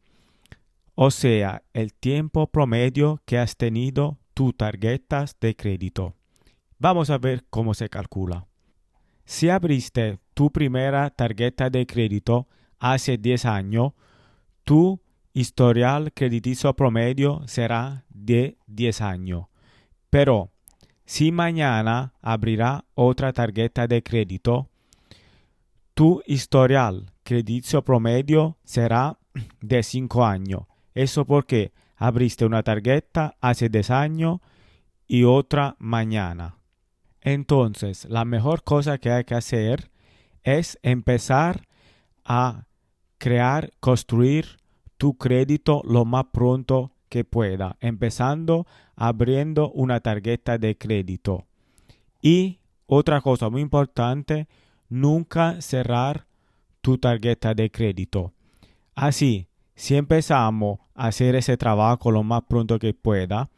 o 0.94 1.10
sea, 1.10 1.62
el 1.72 1.94
tiempo 1.94 2.46
promedio 2.48 3.20
que 3.24 3.38
has 3.38 3.56
tenido 3.56 4.18
tus 4.34 4.56
tarjetas 4.56 5.36
de 5.40 5.56
crédito. 5.56 6.14
Vamos 6.78 7.10
a 7.10 7.18
ver 7.18 7.44
cómo 7.48 7.74
se 7.74 7.88
calcula. 7.88 8.46
Si 9.24 9.48
abriste 9.48 10.18
tu 10.34 10.50
primera 10.50 11.10
tarjeta 11.10 11.70
de 11.70 11.86
crédito 11.86 12.48
hace 12.78 13.18
10 13.18 13.44
años, 13.44 13.92
tu 14.64 15.00
historial 15.32 16.12
crediticio 16.12 16.74
promedio 16.74 17.42
será 17.46 18.04
de 18.08 18.56
10 18.66 19.00
años. 19.00 19.46
Pero 20.10 20.50
si 21.04 21.32
mañana 21.32 22.14
abrirá 22.20 22.84
otra 22.94 23.32
tarjeta 23.32 23.86
de 23.86 24.02
crédito, 24.02 24.68
tu 25.94 26.22
historial 26.26 27.12
crediticio 27.22 27.82
promedio 27.82 28.58
será 28.64 29.18
de 29.60 29.82
5 29.82 30.24
años. 30.24 30.62
Eso 30.94 31.24
porque 31.24 31.72
abriste 31.96 32.44
una 32.44 32.62
tarjeta 32.62 33.36
hace 33.40 33.68
10 33.68 33.90
años 33.90 34.40
y 35.06 35.24
otra 35.24 35.76
mañana. 35.78 36.56
Entonces, 37.20 38.06
la 38.06 38.24
mejor 38.24 38.64
cosa 38.64 38.98
que 38.98 39.10
hay 39.10 39.24
que 39.24 39.34
hacer 39.34 39.91
es 40.44 40.78
empezar 40.82 41.66
a 42.24 42.64
crear, 43.18 43.72
construir 43.80 44.58
tu 44.98 45.14
crédito 45.14 45.82
lo 45.84 46.04
más 46.04 46.26
pronto 46.32 46.92
que 47.08 47.24
pueda, 47.24 47.76
empezando 47.80 48.66
abriendo 48.96 49.70
una 49.70 50.00
tarjeta 50.00 50.58
de 50.58 50.76
crédito. 50.76 51.44
Y 52.20 52.58
otra 52.86 53.20
cosa 53.20 53.50
muy 53.50 53.60
importante, 53.60 54.46
nunca 54.88 55.60
cerrar 55.60 56.26
tu 56.80 56.98
tarjeta 56.98 57.54
de 57.54 57.70
crédito. 57.70 58.32
Así, 58.94 59.46
si 59.74 59.96
empezamos 59.96 60.80
a 60.94 61.06
hacer 61.06 61.34
ese 61.34 61.56
trabajo 61.56 62.10
lo 62.10 62.22
más 62.22 62.42
pronto 62.42 62.78
que 62.78 62.94
pueda, 62.94 63.50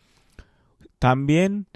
también 0.98 1.66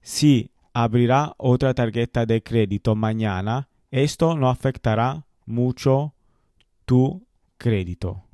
si 0.00 0.50
abrirá 0.72 1.34
otra 1.38 1.72
tarjeta 1.72 2.26
de 2.26 2.42
crédito 2.42 2.94
mañana, 2.94 3.68
esto 3.94 4.34
no 4.34 4.50
afectará 4.50 5.24
mucho 5.46 6.14
tu 6.84 7.24
crédito. 7.58 8.24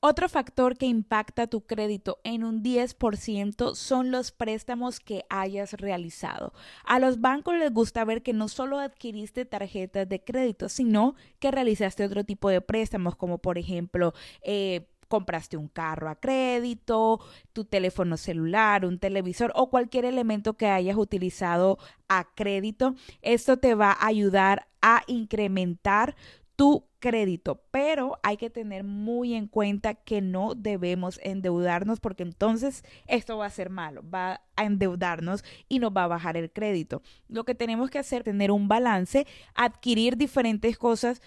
Otro 0.00 0.28
factor 0.28 0.76
que 0.76 0.86
impacta 0.86 1.46
tu 1.46 1.60
crédito 1.60 2.18
en 2.24 2.42
un 2.42 2.62
10% 2.64 3.74
son 3.74 4.10
los 4.10 4.32
préstamos 4.32 4.98
que 5.00 5.24
hayas 5.28 5.74
realizado. 5.74 6.54
A 6.84 6.98
los 6.98 7.20
bancos 7.20 7.54
les 7.54 7.72
gusta 7.72 8.04
ver 8.04 8.22
que 8.22 8.32
no 8.32 8.48
solo 8.48 8.78
adquiriste 8.78 9.44
tarjetas 9.44 10.08
de 10.08 10.24
crédito, 10.24 10.68
sino 10.68 11.14
que 11.38 11.52
realizaste 11.52 12.04
otro 12.04 12.24
tipo 12.24 12.48
de 12.48 12.62
préstamos, 12.62 13.14
como 13.14 13.38
por 13.38 13.58
ejemplo 13.58 14.12
eh, 14.42 14.88
compraste 15.12 15.58
un 15.58 15.68
carro 15.68 16.08
a 16.08 16.14
crédito, 16.14 17.20
tu 17.52 17.66
teléfono 17.66 18.16
celular, 18.16 18.86
un 18.86 18.98
televisor 18.98 19.52
o 19.54 19.68
cualquier 19.68 20.06
elemento 20.06 20.54
que 20.54 20.68
hayas 20.68 20.96
utilizado 20.96 21.76
a 22.08 22.32
crédito. 22.34 22.94
Esto 23.20 23.58
te 23.58 23.74
va 23.74 23.92
a 23.92 24.06
ayudar 24.06 24.68
a 24.80 25.02
incrementar 25.08 26.16
tu 26.56 26.86
crédito, 26.98 27.62
pero 27.70 28.20
hay 28.22 28.38
que 28.38 28.48
tener 28.48 28.84
muy 28.84 29.34
en 29.34 29.48
cuenta 29.48 29.92
que 29.92 30.22
no 30.22 30.54
debemos 30.54 31.20
endeudarnos 31.22 32.00
porque 32.00 32.22
entonces 32.22 32.82
esto 33.06 33.36
va 33.36 33.44
a 33.44 33.50
ser 33.50 33.68
malo, 33.68 34.02
va 34.08 34.40
a 34.56 34.64
endeudarnos 34.64 35.44
y 35.68 35.78
nos 35.78 35.92
va 35.94 36.04
a 36.04 36.08
bajar 36.08 36.38
el 36.38 36.50
crédito. 36.50 37.02
Lo 37.28 37.44
que 37.44 37.54
tenemos 37.54 37.90
que 37.90 37.98
hacer 37.98 38.20
es 38.20 38.24
tener 38.24 38.50
un 38.50 38.66
balance, 38.66 39.26
adquirir 39.54 40.16
diferentes 40.16 40.78
cosas 40.78 41.20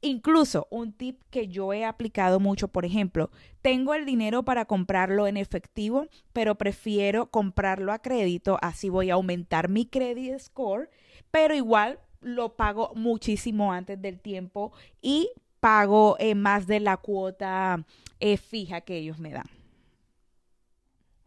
Incluso 0.00 0.68
un 0.70 0.92
tip 0.92 1.20
que 1.30 1.48
yo 1.48 1.72
he 1.72 1.84
aplicado 1.84 2.38
mucho, 2.38 2.68
por 2.68 2.84
ejemplo, 2.84 3.30
tengo 3.62 3.94
el 3.94 4.04
dinero 4.06 4.44
para 4.44 4.64
comprarlo 4.64 5.26
en 5.26 5.36
efectivo, 5.36 6.06
pero 6.32 6.54
prefiero 6.54 7.30
comprarlo 7.30 7.92
a 7.92 7.98
crédito, 7.98 8.58
así 8.62 8.90
voy 8.90 9.10
a 9.10 9.14
aumentar 9.14 9.68
mi 9.68 9.86
credit 9.86 10.38
score, 10.38 10.88
pero 11.32 11.54
igual 11.54 11.98
lo 12.20 12.54
pago 12.54 12.92
muchísimo 12.94 13.72
antes 13.72 14.00
del 14.00 14.20
tiempo 14.20 14.72
y 15.02 15.30
pago 15.60 16.16
eh, 16.20 16.34
más 16.34 16.66
de 16.68 16.78
la 16.78 16.96
cuota 16.96 17.84
eh, 18.20 18.36
fija 18.36 18.80
que 18.82 18.98
ellos 18.98 19.18
me 19.18 19.32
dan. 19.32 19.46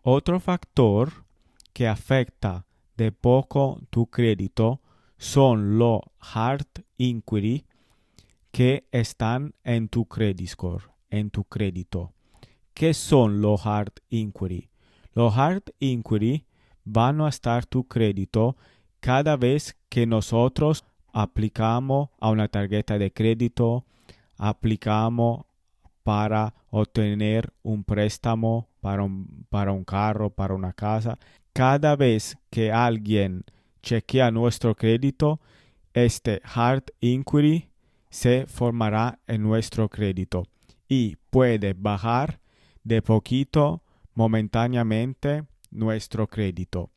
Otro 0.02 0.40
factor 0.40 1.12
que 1.74 1.88
afecta 1.88 2.66
de 2.96 3.12
poco 3.12 3.82
tu 3.90 4.08
crédito 4.08 4.82
son 5.18 5.78
los 5.78 6.02
hard 6.20 6.68
inquiry 6.98 7.66
que 8.52 8.88
están 8.92 9.54
en 9.64 9.88
tu 9.88 10.06
credit 10.06 10.48
score, 10.48 10.92
en 11.10 11.30
tu 11.30 11.44
crédito. 11.44 12.14
¿Qué 12.74 12.94
son 12.94 13.42
los 13.42 13.66
hard 13.66 13.94
inquiry? 14.10 14.70
Los 15.14 15.38
hard 15.38 15.64
inquiry 15.80 16.46
van 16.84 17.22
a 17.22 17.30
estar 17.30 17.66
tu 17.66 17.88
crédito 17.88 18.58
cada 19.00 19.36
vez 19.36 19.78
que 19.90 20.06
nosotros 20.06 20.86
aplicamos 21.14 22.10
a 22.20 22.30
una 22.30 22.48
tarjeta 22.48 22.98
de 22.98 23.12
crédito, 23.12 23.86
aplicamos 24.38 25.46
para 26.04 26.54
obtener 26.70 27.54
un 27.64 27.84
préstamo 27.84 28.70
para 28.80 29.04
un, 29.04 29.46
para 29.50 29.72
un 29.72 29.84
carro, 29.84 30.30
para 30.30 30.54
una 30.54 30.74
casa. 30.74 31.18
Cada 31.54 31.96
vez 31.96 32.38
que 32.50 32.72
alguien 32.72 33.44
chequea 33.84 34.32
nuestro 34.32 34.76
crédito, 34.76 35.40
este 35.94 36.42
hard 36.44 36.84
inquiry 37.00 37.71
se 38.12 38.46
formará 38.46 39.20
en 39.26 39.42
nuestro 39.42 39.90
crédito 39.90 40.44
y 40.88 41.16
puede 41.32 41.74
bajar 41.74 42.40
de 42.84 43.02
poquito 43.02 43.82
momentáneamente 44.14 45.46
nuestro 45.72 46.28
crédito. 46.28 46.92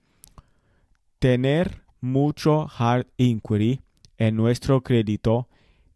Tener 1.19 1.83
mucho 2.03 2.69
hard 2.77 3.07
inquiry 3.17 3.81
en 4.19 4.37
nuestro 4.37 4.83
crédito 4.83 5.49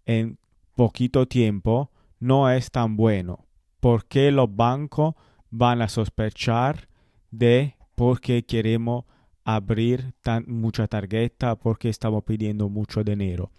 en 0.06 0.38
poquito 0.74 1.28
tiempo 1.28 1.90
no 2.18 2.50
es 2.50 2.70
tan 2.70 2.96
bueno 2.96 3.44
porque 3.80 4.30
los 4.30 4.54
bancos 4.54 5.14
van 5.50 5.82
a 5.82 5.88
sospechar 5.88 6.88
de 7.30 7.76
porque 7.94 8.44
queremos 8.44 9.04
abrir 9.44 10.14
tan, 10.20 10.44
mucha 10.46 10.86
tarjeta 10.86 11.56
porque 11.56 11.88
estamos 11.88 12.24
pidiendo 12.24 12.68
mucho 12.68 13.02
dinero. 13.02 13.50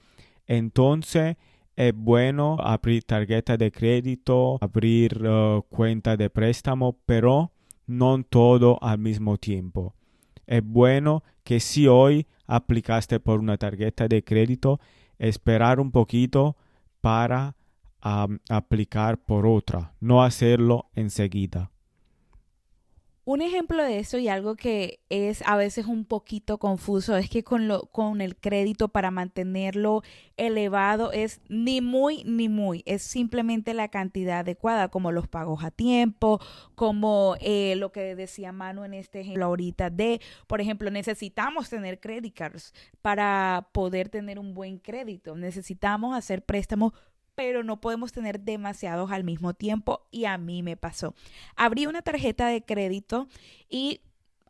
Entonces 0.50 1.38
es 1.76 1.94
bueno 1.96 2.58
abrir 2.60 3.04
tarjeta 3.04 3.56
de 3.56 3.72
crédito, 3.72 4.58
abrir 4.60 5.24
uh, 5.24 5.62
cuenta 5.70 6.18
de 6.18 6.30
préstamo, 6.32 6.98
pero 7.06 7.52
no 7.86 8.22
todo 8.24 8.80
al 8.82 8.98
mismo 8.98 9.38
tiempo. 9.38 9.94
Es 10.48 10.64
bueno 10.66 11.24
que 11.44 11.60
si 11.60 11.88
hoy 11.88 12.26
aplicaste 12.48 13.20
por 13.20 13.40
una 13.40 13.58
tarjeta 13.58 14.08
de 14.08 14.24
crédito, 14.24 14.80
esperar 15.20 15.80
un 15.80 15.92
poquito 15.92 16.58
para 17.00 17.56
aplicar 18.02 19.20
por 19.20 19.46
otra, 19.46 19.94
no 20.00 20.24
hacerlo 20.24 20.90
enseguida. 20.96 21.70
Un 23.32 23.44
ejemplo 23.44 23.84
de 23.84 24.00
eso 24.00 24.18
y 24.18 24.28
algo 24.28 24.56
que 24.56 25.02
es 25.10 25.44
a 25.46 25.56
veces 25.56 25.86
un 25.86 26.04
poquito 26.04 26.58
confuso 26.58 27.16
es 27.16 27.30
que 27.30 27.44
con, 27.44 27.68
lo, 27.68 27.84
con 27.92 28.22
el 28.22 28.36
crédito 28.36 28.88
para 28.88 29.12
mantenerlo 29.12 30.02
elevado 30.36 31.12
es 31.12 31.40
ni 31.48 31.80
muy 31.80 32.24
ni 32.24 32.50
muy, 32.50 32.82
es 32.88 33.04
simplemente 33.04 33.76
la 33.76 33.90
cantidad 33.90 34.40
adecuada, 34.40 34.88
como 34.88 35.12
los 35.12 35.28
pagos 35.28 35.64
a 35.64 35.70
tiempo, 35.70 36.40
como 36.74 37.36
eh, 37.40 37.76
lo 37.76 37.92
que 37.92 38.16
decía 38.16 38.52
Manu 38.52 38.84
en 38.84 38.96
este 38.96 39.20
ejemplo 39.20 39.46
ahorita 39.46 39.92
de, 39.92 40.22
por 40.48 40.60
ejemplo, 40.60 40.90
necesitamos 40.90 41.70
tener 41.70 42.00
credit 42.00 42.34
cards 42.36 42.74
para 43.04 43.70
poder 43.74 44.10
tener 44.10 44.40
un 44.40 44.56
buen 44.56 44.80
crédito, 44.80 45.36
necesitamos 45.36 46.18
hacer 46.18 46.44
préstamos 46.44 46.94
pero 47.40 47.64
no 47.64 47.80
podemos 47.80 48.12
tener 48.12 48.42
demasiados 48.42 49.14
al 49.14 49.24
mismo 49.24 49.54
tiempo 49.54 50.06
y 50.12 50.26
a 50.26 50.38
mí 50.38 50.62
me 50.62 50.76
pasó. 50.76 51.16
Abrí 51.56 51.86
una 51.86 52.02
tarjeta 52.02 52.48
de 52.48 52.66
crédito 52.66 53.30
y 53.70 54.02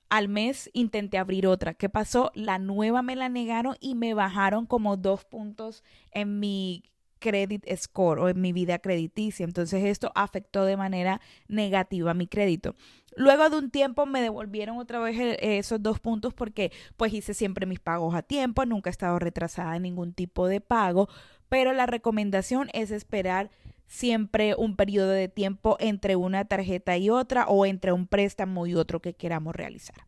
al 0.09 0.27
mes 0.27 0.71
intenté 0.73 1.19
abrir 1.19 1.45
otra. 1.45 1.75
¿Qué 1.75 1.87
pasó? 1.87 2.31
La 2.33 2.57
nueva 2.57 3.03
me 3.03 3.15
la 3.15 3.29
negaron 3.29 3.75
y 3.79 3.93
me 3.93 4.15
bajaron 4.15 4.65
como 4.65 4.97
dos 4.97 5.23
puntos 5.23 5.83
en 6.13 6.39
mi 6.39 6.83
credit 7.19 7.63
score 7.75 8.17
o 8.21 8.29
en 8.29 8.41
mi 8.41 8.53
vida 8.53 8.79
crediticia. 8.79 9.43
Entonces 9.43 9.83
esto 9.83 10.11
afectó 10.15 10.65
de 10.65 10.75
manera 10.75 11.21
negativa 11.47 12.15
mi 12.15 12.25
crédito. 12.25 12.75
Luego 13.15 13.49
de 13.51 13.57
un 13.57 13.69
tiempo 13.69 14.07
me 14.07 14.21
devolvieron 14.21 14.77
otra 14.77 14.99
vez 14.99 15.37
esos 15.41 15.83
dos 15.83 15.99
puntos 15.99 16.33
porque 16.33 16.71
pues 16.97 17.13
hice 17.13 17.33
siempre 17.33 17.65
mis 17.65 17.79
pagos 17.79 18.15
a 18.15 18.23
tiempo, 18.23 18.65
nunca 18.65 18.89
he 18.89 18.91
estado 18.91 19.19
retrasada 19.19 19.75
en 19.75 19.83
ningún 19.83 20.13
tipo 20.13 20.47
de 20.47 20.61
pago, 20.61 21.07
pero 21.49 21.73
la 21.73 21.85
recomendación 21.85 22.69
es 22.73 22.91
esperar 22.91 23.49
siempre 23.87 24.55
un 24.55 24.75
periodo 24.75 25.09
de 25.09 25.27
tiempo 25.27 25.75
entre 25.79 26.15
una 26.15 26.45
tarjeta 26.45 26.95
y 26.97 27.09
otra 27.09 27.47
o 27.47 27.65
entre 27.65 27.91
un 27.91 28.07
préstamo 28.07 28.67
y 28.67 28.75
otro 28.75 29.01
que 29.01 29.13
queramos 29.13 29.55
realizar. 29.55 30.05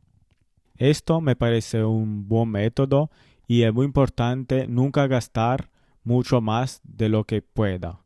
Esto 0.78 1.20
me 1.20 1.36
parece 1.36 1.84
un 1.84 2.28
buen 2.28 2.50
método 2.50 3.12
y 3.48 3.64
es 3.64 3.74
muy 3.74 3.86
importante 3.86 4.68
nunca 4.68 5.08
gastar 5.08 5.70
mucho 6.04 6.42
más 6.42 6.82
de 6.84 7.10
lo 7.10 7.26
que 7.26 7.42
pueda. 7.42 8.00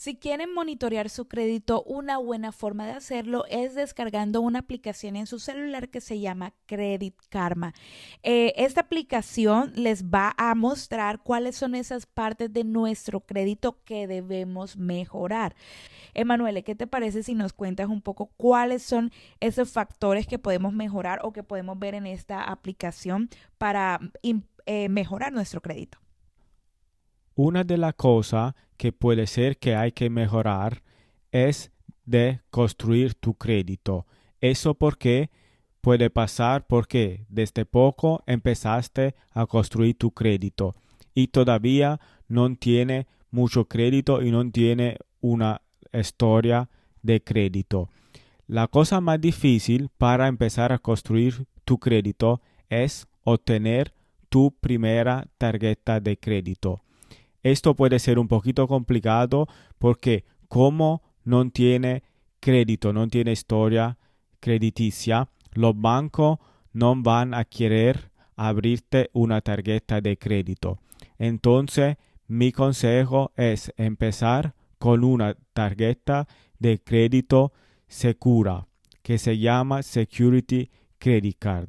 Si 0.00 0.16
quieren 0.16 0.54
monitorear 0.54 1.10
su 1.10 1.28
crédito, 1.28 1.82
una 1.82 2.16
buena 2.16 2.52
forma 2.52 2.86
de 2.86 2.92
hacerlo 2.92 3.44
es 3.50 3.74
descargando 3.74 4.40
una 4.40 4.60
aplicación 4.60 5.14
en 5.14 5.26
su 5.26 5.38
celular 5.38 5.90
que 5.90 6.00
se 6.00 6.18
llama 6.18 6.54
Credit 6.64 7.14
Karma. 7.28 7.74
Eh, 8.22 8.54
esta 8.56 8.80
aplicación 8.80 9.74
les 9.76 10.06
va 10.06 10.34
a 10.38 10.54
mostrar 10.54 11.20
cuáles 11.22 11.56
son 11.56 11.74
esas 11.74 12.06
partes 12.06 12.50
de 12.50 12.64
nuestro 12.64 13.20
crédito 13.20 13.84
que 13.84 14.06
debemos 14.06 14.78
mejorar. 14.78 15.54
Emanuele, 16.14 16.64
¿qué 16.64 16.74
te 16.74 16.86
parece 16.86 17.22
si 17.22 17.34
nos 17.34 17.52
cuentas 17.52 17.90
un 17.90 18.00
poco 18.00 18.30
cuáles 18.38 18.82
son 18.82 19.12
esos 19.38 19.70
factores 19.70 20.26
que 20.26 20.38
podemos 20.38 20.72
mejorar 20.72 21.20
o 21.24 21.34
que 21.34 21.42
podemos 21.42 21.78
ver 21.78 21.94
en 21.94 22.06
esta 22.06 22.42
aplicación 22.44 23.28
para 23.58 24.00
eh, 24.64 24.88
mejorar 24.88 25.30
nuestro 25.34 25.60
crédito? 25.60 25.98
Una 27.34 27.64
de 27.64 27.78
las 27.78 27.94
cosas 27.94 28.54
que 28.76 28.92
puede 28.92 29.26
ser 29.26 29.58
que 29.58 29.74
hay 29.74 29.92
que 29.92 30.10
mejorar 30.10 30.82
es 31.32 31.70
de 32.04 32.40
construir 32.50 33.14
tu 33.14 33.34
crédito. 33.34 34.06
Eso 34.40 34.74
porque 34.74 35.30
puede 35.80 36.10
pasar 36.10 36.66
porque 36.66 37.24
desde 37.28 37.64
poco 37.64 38.22
empezaste 38.26 39.14
a 39.32 39.46
construir 39.46 39.96
tu 39.96 40.10
crédito 40.10 40.74
y 41.14 41.28
todavía 41.28 42.00
no 42.28 42.54
tiene 42.56 43.06
mucho 43.30 43.66
crédito 43.66 44.22
y 44.22 44.30
no 44.30 44.48
tiene 44.50 44.98
una 45.20 45.62
historia 45.92 46.68
de 47.02 47.22
crédito. 47.22 47.90
La 48.46 48.66
cosa 48.66 49.00
más 49.00 49.20
difícil 49.20 49.88
para 49.96 50.26
empezar 50.26 50.72
a 50.72 50.78
construir 50.78 51.46
tu 51.64 51.78
crédito 51.78 52.40
es 52.68 53.06
obtener 53.22 53.92
tu 54.28 54.52
primera 54.60 55.26
tarjeta 55.38 56.00
de 56.00 56.16
crédito. 56.16 56.82
Esto 57.42 57.74
puede 57.74 57.98
ser 57.98 58.18
un 58.18 58.28
poquito 58.28 58.66
complicado 58.68 59.48
porque 59.78 60.24
como 60.48 61.02
no 61.24 61.48
tiene 61.50 62.02
crédito, 62.40 62.92
no 62.92 63.06
tiene 63.08 63.32
historia 63.32 63.98
crediticia, 64.40 65.28
los 65.52 65.78
bancos 65.78 66.38
no 66.72 66.94
van 67.00 67.34
a 67.34 67.44
querer 67.44 68.10
abrirte 68.36 69.10
una 69.12 69.40
tarjeta 69.40 70.00
de 70.00 70.16
crédito. 70.16 70.78
Entonces, 71.18 71.96
mi 72.26 72.52
consejo 72.52 73.32
es 73.36 73.72
empezar 73.76 74.54
con 74.78 75.04
una 75.04 75.36
tarjeta 75.52 76.26
de 76.58 76.78
crédito 76.82 77.52
segura 77.86 78.66
que 79.02 79.18
se 79.18 79.38
llama 79.38 79.82
Security 79.82 80.70
Credit 80.98 81.36
Card. 81.38 81.68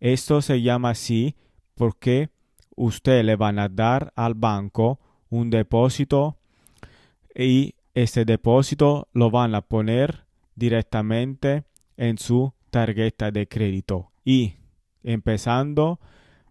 Esto 0.00 0.42
se 0.42 0.62
llama 0.62 0.90
así 0.90 1.36
porque 1.74 2.30
usted 2.74 3.24
le 3.24 3.36
van 3.36 3.58
a 3.58 3.68
dar 3.68 4.12
al 4.16 4.34
banco 4.34 4.98
un 5.30 5.50
depósito 5.50 6.36
y 7.34 7.74
ese 7.94 8.24
depósito 8.24 9.08
lo 9.12 9.30
van 9.30 9.54
a 9.54 9.62
poner 9.62 10.24
directamente 10.54 11.64
en 11.96 12.18
su 12.18 12.52
tarjeta 12.70 13.30
de 13.30 13.48
crédito 13.48 14.10
y 14.24 14.54
empezando 15.02 16.00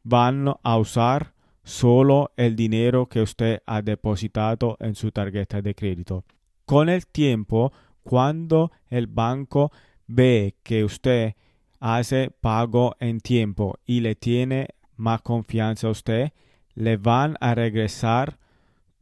van 0.03 0.53
a 0.63 0.77
usar 0.77 1.33
solo 1.63 2.31
el 2.37 2.55
dinero 2.55 3.07
que 3.07 3.21
usted 3.21 3.61
ha 3.65 3.81
depositado 3.81 4.77
en 4.79 4.95
su 4.95 5.11
tarjeta 5.11 5.61
de 5.61 5.75
crédito. 5.75 6.23
Con 6.65 6.87
el 6.89 7.07
tiempo, 7.07 7.73
cuando 8.03 8.71
el 8.89 9.07
banco 9.07 9.71
ve 10.07 10.55
que 10.63 10.85
usted 10.85 11.35
hace 11.79 12.31
pago 12.31 12.95
en 12.99 13.19
tiempo 13.19 13.79
y 13.85 13.99
le 13.99 14.15
tiene 14.15 14.69
más 14.95 15.21
confianza 15.21 15.87
a 15.87 15.91
usted, 15.91 16.31
le 16.73 16.97
van 16.97 17.35
a 17.41 17.53
regresar 17.53 18.39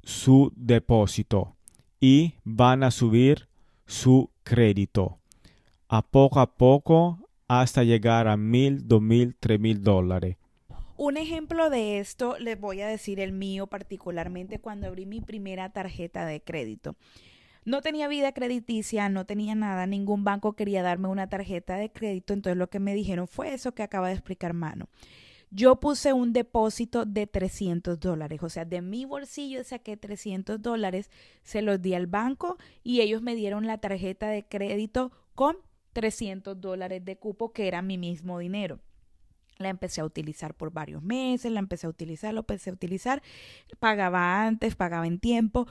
su 0.05 0.53
depósito 0.55 1.55
y 1.99 2.35
van 2.43 2.83
a 2.83 2.91
subir 2.91 3.49
su 3.87 4.29
crédito 4.43 5.17
a 5.89 6.03
poco 6.03 6.39
a 6.39 6.55
poco 6.55 7.19
hasta 7.47 7.83
llegar 7.83 8.27
a 8.27 8.37
mil, 8.37 8.87
dos 8.87 9.01
mil, 9.01 9.35
tres 9.39 9.59
mil 9.59 9.83
dólares. 9.83 10.37
Un 10.97 11.17
ejemplo 11.17 11.69
de 11.69 11.99
esto 11.99 12.37
les 12.39 12.59
voy 12.59 12.81
a 12.81 12.87
decir 12.87 13.19
el 13.19 13.31
mío 13.31 13.67
particularmente 13.67 14.59
cuando 14.59 14.87
abrí 14.87 15.05
mi 15.05 15.21
primera 15.21 15.69
tarjeta 15.69 16.25
de 16.25 16.39
crédito. 16.41 16.95
no 17.65 17.81
tenía 17.81 18.07
vida 18.07 18.31
crediticia, 18.31 19.09
no 19.09 19.25
tenía 19.25 19.55
nada, 19.55 19.87
ningún 19.87 20.23
banco 20.23 20.53
quería 20.53 20.83
darme 20.83 21.07
una 21.07 21.27
tarjeta 21.27 21.77
de 21.77 21.91
crédito, 21.91 22.33
entonces 22.33 22.57
lo 22.57 22.69
que 22.69 22.79
me 22.79 22.93
dijeron 22.93 23.27
fue 23.27 23.53
eso 23.53 23.73
que 23.73 23.81
acaba 23.81 24.09
de 24.09 24.13
explicar 24.13 24.53
Mano. 24.53 24.87
Yo 25.51 25.79
puse 25.79 26.11
un 26.11 26.33
depósito 26.33 27.05
de 27.05 27.27
300 27.27 27.99
dólares, 27.99 28.41
o 28.43 28.49
sea, 28.49 28.65
de 28.65 28.81
mi 28.81 29.05
bolsillo 29.05 29.63
saqué 29.63 29.95
300 29.95 30.61
dólares, 30.61 31.09
se 31.43 31.61
los 31.61 31.81
di 31.81 31.93
al 31.93 32.07
banco 32.07 32.57
y 32.83 33.01
ellos 33.01 33.21
me 33.21 33.35
dieron 33.35 33.67
la 33.67 33.77
tarjeta 33.77 34.27
de 34.27 34.45
crédito 34.45 35.11
con 35.33 35.57
300 35.93 36.59
dólares 36.59 37.05
de 37.05 37.17
cupo, 37.17 37.53
que 37.53 37.67
era 37.67 37.81
mi 37.81 37.97
mismo 37.97 38.39
dinero. 38.39 38.79
La 39.57 39.69
empecé 39.69 40.01
a 40.01 40.05
utilizar 40.05 40.53
por 40.53 40.71
varios 40.71 41.01
meses, 41.01 41.49
la 41.51 41.59
empecé 41.59 41.87
a 41.87 41.89
utilizar, 41.89 42.33
lo 42.33 42.41
empecé 42.41 42.69
a 42.69 42.73
utilizar, 42.73 43.23
pagaba 43.79 44.45
antes, 44.45 44.75
pagaba 44.75 45.07
en 45.07 45.19
tiempo 45.19 45.67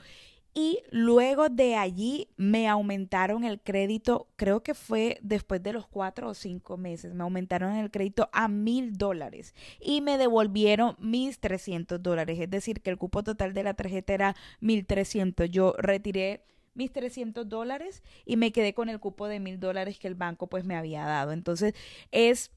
y 0.57 0.79
luego 0.89 1.49
de 1.49 1.75
allí 1.75 2.29
me 2.37 2.69
aumentaron 2.69 3.43
el 3.43 3.59
crédito, 3.59 4.29
creo 4.37 4.63
que 4.63 4.73
fue 4.73 5.19
después 5.21 5.61
de 5.61 5.73
los 5.73 5.85
cuatro 5.85 6.29
o 6.29 6.33
cinco 6.33 6.77
meses, 6.77 7.13
me 7.13 7.23
aumentaron 7.23 7.75
el 7.75 7.91
crédito 7.91 8.29
a 8.31 8.47
mil 8.47 8.97
dólares 8.97 9.53
y 9.81 9.99
me 9.99 10.17
devolvieron 10.17 10.95
mis 10.97 11.39
300 11.39 12.01
dólares, 12.01 12.39
es 12.39 12.49
decir, 12.49 12.81
que 12.81 12.89
el 12.89 12.97
cupo 12.97 13.21
total 13.21 13.53
de 13.53 13.63
la 13.63 13.73
tarjeta 13.73 14.13
era 14.13 14.35
mil 14.61 14.85
trescientos. 14.85 15.51
Yo 15.51 15.73
retiré 15.77 16.45
mis 16.73 16.91
300 16.91 17.49
dólares 17.49 18.01
y 18.25 18.37
me 18.37 18.53
quedé 18.53 18.73
con 18.73 18.87
el 18.87 19.01
cupo 19.01 19.27
de 19.27 19.41
mil 19.41 19.59
dólares 19.59 19.99
que 19.99 20.07
el 20.07 20.15
banco 20.15 20.47
pues 20.47 20.63
me 20.63 20.77
había 20.77 21.03
dado. 21.03 21.33
Entonces 21.33 21.73
es 22.11 22.51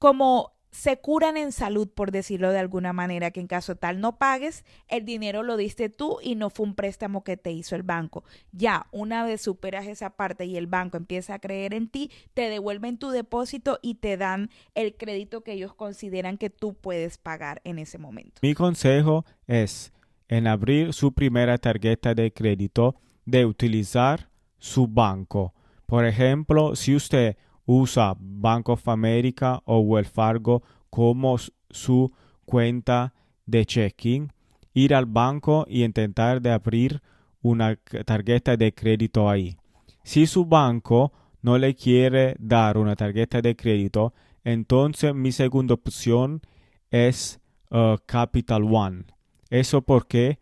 como 0.00 0.52
se 0.74 0.96
curan 0.96 1.36
en 1.36 1.52
salud, 1.52 1.88
por 1.88 2.10
decirlo 2.10 2.50
de 2.50 2.58
alguna 2.58 2.92
manera, 2.92 3.30
que 3.30 3.38
en 3.38 3.46
caso 3.46 3.76
tal 3.76 4.00
no 4.00 4.18
pagues, 4.18 4.64
el 4.88 5.04
dinero 5.04 5.44
lo 5.44 5.56
diste 5.56 5.88
tú 5.88 6.18
y 6.20 6.34
no 6.34 6.50
fue 6.50 6.66
un 6.66 6.74
préstamo 6.74 7.22
que 7.22 7.36
te 7.36 7.52
hizo 7.52 7.76
el 7.76 7.84
banco. 7.84 8.24
Ya, 8.50 8.88
una 8.90 9.24
vez 9.24 9.40
superas 9.40 9.86
esa 9.86 10.10
parte 10.10 10.46
y 10.46 10.56
el 10.56 10.66
banco 10.66 10.96
empieza 10.96 11.34
a 11.34 11.38
creer 11.38 11.74
en 11.74 11.88
ti, 11.88 12.10
te 12.34 12.50
devuelven 12.50 12.98
tu 12.98 13.10
depósito 13.10 13.78
y 13.82 13.94
te 13.94 14.16
dan 14.16 14.50
el 14.74 14.96
crédito 14.96 15.42
que 15.42 15.52
ellos 15.52 15.74
consideran 15.74 16.38
que 16.38 16.50
tú 16.50 16.74
puedes 16.74 17.18
pagar 17.18 17.60
en 17.62 17.78
ese 17.78 17.98
momento. 17.98 18.40
Mi 18.42 18.54
consejo 18.54 19.24
es, 19.46 19.92
en 20.26 20.48
abrir 20.48 20.92
su 20.92 21.12
primera 21.12 21.56
tarjeta 21.56 22.16
de 22.16 22.32
crédito, 22.32 22.96
de 23.26 23.46
utilizar 23.46 24.28
su 24.58 24.88
banco. 24.88 25.54
Por 25.86 26.04
ejemplo, 26.04 26.74
si 26.74 26.96
usted 26.96 27.36
usa 27.66 28.14
Bank 28.18 28.68
of 28.68 28.88
America 28.88 29.60
o 29.64 29.80
Wells 29.80 30.10
Fargo 30.10 30.62
como 30.90 31.36
su 31.70 32.12
cuenta 32.44 33.14
de 33.46 33.64
checking, 33.64 34.32
ir 34.72 34.94
al 34.94 35.06
banco 35.06 35.66
y 35.68 35.84
intentar 35.84 36.40
de 36.40 36.50
abrir 36.50 37.02
una 37.42 37.76
tarjeta 38.04 38.56
de 38.56 38.72
crédito 38.72 39.28
ahí. 39.28 39.56
Si 40.02 40.26
su 40.26 40.44
banco 40.44 41.12
no 41.42 41.58
le 41.58 41.74
quiere 41.74 42.36
dar 42.38 42.78
una 42.78 42.96
tarjeta 42.96 43.42
de 43.42 43.54
crédito, 43.56 44.14
entonces 44.44 45.14
mi 45.14 45.32
segunda 45.32 45.74
opción 45.74 46.42
es 46.90 47.40
uh, 47.70 47.96
Capital 48.06 48.62
One. 48.64 49.04
Eso 49.50 49.82
porque 49.82 50.38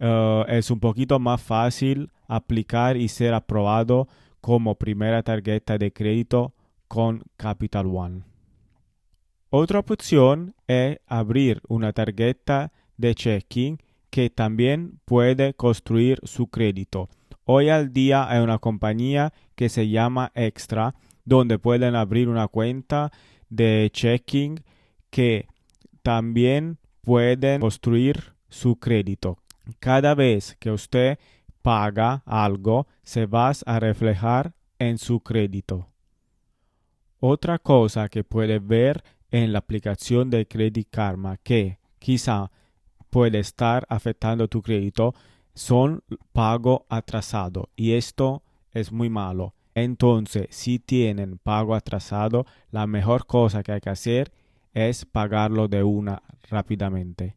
uh, 0.00 0.44
es 0.48 0.70
un 0.70 0.80
poquito 0.80 1.18
más 1.18 1.42
fácil 1.42 2.10
aplicar 2.26 2.96
y 2.96 3.08
ser 3.08 3.34
aprobado 3.34 4.08
como 4.40 4.76
primera 4.76 5.22
tarjeta 5.22 5.78
de 5.78 5.92
crédito 5.92 6.54
con 6.88 7.22
Capital 7.36 7.86
One. 7.86 8.22
Otra 9.50 9.80
opción 9.80 10.54
es 10.66 10.98
abrir 11.06 11.62
una 11.68 11.92
tarjeta 11.92 12.72
de 12.96 13.14
checking 13.14 13.78
que 14.10 14.30
también 14.30 15.00
puede 15.04 15.54
construir 15.54 16.20
su 16.24 16.48
crédito. 16.48 17.08
Hoy 17.44 17.68
al 17.68 17.92
día 17.92 18.28
hay 18.28 18.42
una 18.42 18.58
compañía 18.58 19.32
que 19.54 19.68
se 19.68 19.88
llama 19.88 20.32
Extra, 20.34 20.94
donde 21.24 21.58
pueden 21.58 21.94
abrir 21.94 22.28
una 22.28 22.48
cuenta 22.48 23.12
de 23.48 23.88
checking 23.92 24.64
que 25.10 25.46
también 26.02 26.78
pueden 27.02 27.60
construir 27.60 28.34
su 28.48 28.76
crédito. 28.76 29.38
Cada 29.78 30.14
vez 30.14 30.56
que 30.58 30.70
usted 30.70 31.18
paga 31.62 32.22
algo, 32.26 32.86
se 33.02 33.26
va 33.26 33.52
a 33.64 33.80
reflejar 33.80 34.54
en 34.78 34.98
su 34.98 35.20
crédito. 35.20 35.88
Otra 37.20 37.58
cosa 37.58 38.08
que 38.08 38.24
puede 38.24 38.58
ver 38.58 39.02
en 39.30 39.52
la 39.52 39.58
aplicación 39.60 40.30
de 40.30 40.46
Credit 40.46 40.88
Karma 40.90 41.38
que 41.38 41.78
quizá 41.98 42.50
puede 43.10 43.38
estar 43.38 43.86
afectando 43.88 44.48
tu 44.48 44.62
crédito 44.62 45.14
son 45.54 46.02
pago 46.32 46.84
atrasado 46.88 47.70
y 47.74 47.92
esto 47.92 48.42
es 48.72 48.92
muy 48.92 49.08
malo. 49.08 49.54
Entonces, 49.74 50.46
si 50.50 50.78
tienen 50.78 51.38
pago 51.38 51.74
atrasado, 51.74 52.46
la 52.70 52.86
mejor 52.86 53.26
cosa 53.26 53.62
que 53.62 53.72
hay 53.72 53.80
que 53.80 53.90
hacer 53.90 54.32
es 54.74 55.06
pagarlo 55.06 55.68
de 55.68 55.82
una 55.82 56.22
rápidamente 56.50 57.36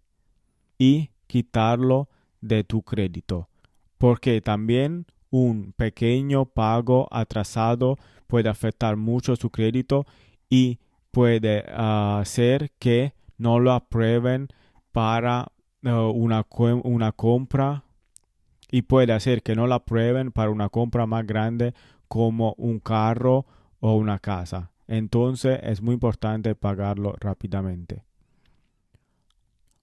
y 0.77 1.11
quitarlo 1.27 2.09
de 2.41 2.63
tu 2.63 2.81
crédito. 2.81 3.49
Porque 3.97 4.41
también 4.41 5.05
un 5.29 5.73
pequeño 5.73 6.45
pago 6.45 7.07
atrasado 7.11 7.97
puede 8.29 8.47
afectar 8.47 8.95
mucho 8.95 9.35
su 9.35 9.49
crédito 9.49 10.05
y 10.49 10.77
puede 11.09 11.65
ah, 11.67 12.19
hacer 12.21 12.71
que 12.77 13.13
no 13.39 13.59
lo 13.59 13.73
aprueben 13.73 14.49
para 14.91 15.51
ah, 15.83 16.07
una, 16.13 16.45
una 16.83 17.11
compra 17.11 17.83
y 18.71 18.83
puede 18.83 19.13
hacer 19.13 19.41
que 19.41 19.55
no 19.55 19.65
lo 19.65 19.73
aprueben 19.73 20.31
para 20.31 20.51
una 20.51 20.69
compra 20.69 21.07
más 21.07 21.25
grande 21.25 21.73
como 22.07 22.53
un 22.59 22.79
carro 22.79 23.47
o 23.79 23.95
una 23.95 24.19
casa. 24.19 24.69
Entonces 24.87 25.59
es 25.63 25.81
muy 25.81 25.95
importante 25.95 26.53
pagarlo 26.53 27.15
rápidamente. 27.19 28.03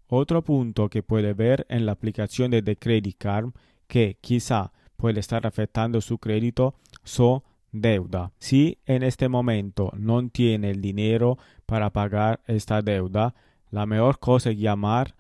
Otro 0.07 0.43
punto 0.45 0.89
que 0.89 1.03
puede 1.03 1.35
ver 1.35 1.67
en 1.69 1.85
la 1.85 1.93
aplicación 1.93 2.53
de 2.53 2.63
The 2.63 2.77
Credit 2.77 3.19
Card 3.19 3.51
que 3.89 4.19
quizá 4.21 4.73
puede 4.97 5.19
estar 5.19 5.49
afectando 5.49 6.01
su 6.01 6.19
crédito 6.19 6.77
son 7.03 7.43
deuda. 7.81 8.33
Si 8.39 8.79
en 8.87 9.03
este 9.03 9.29
momento 9.29 9.93
no 9.97 10.29
tiene 10.29 10.71
el 10.71 10.81
dinero 10.81 11.39
para 11.67 11.91
pagar 11.91 12.41
esta 12.47 12.83
deuda, 12.83 13.35
la 13.71 13.87
mejor 13.87 14.19
cosa 14.19 14.51
es 14.51 14.59
llamar 14.59 15.15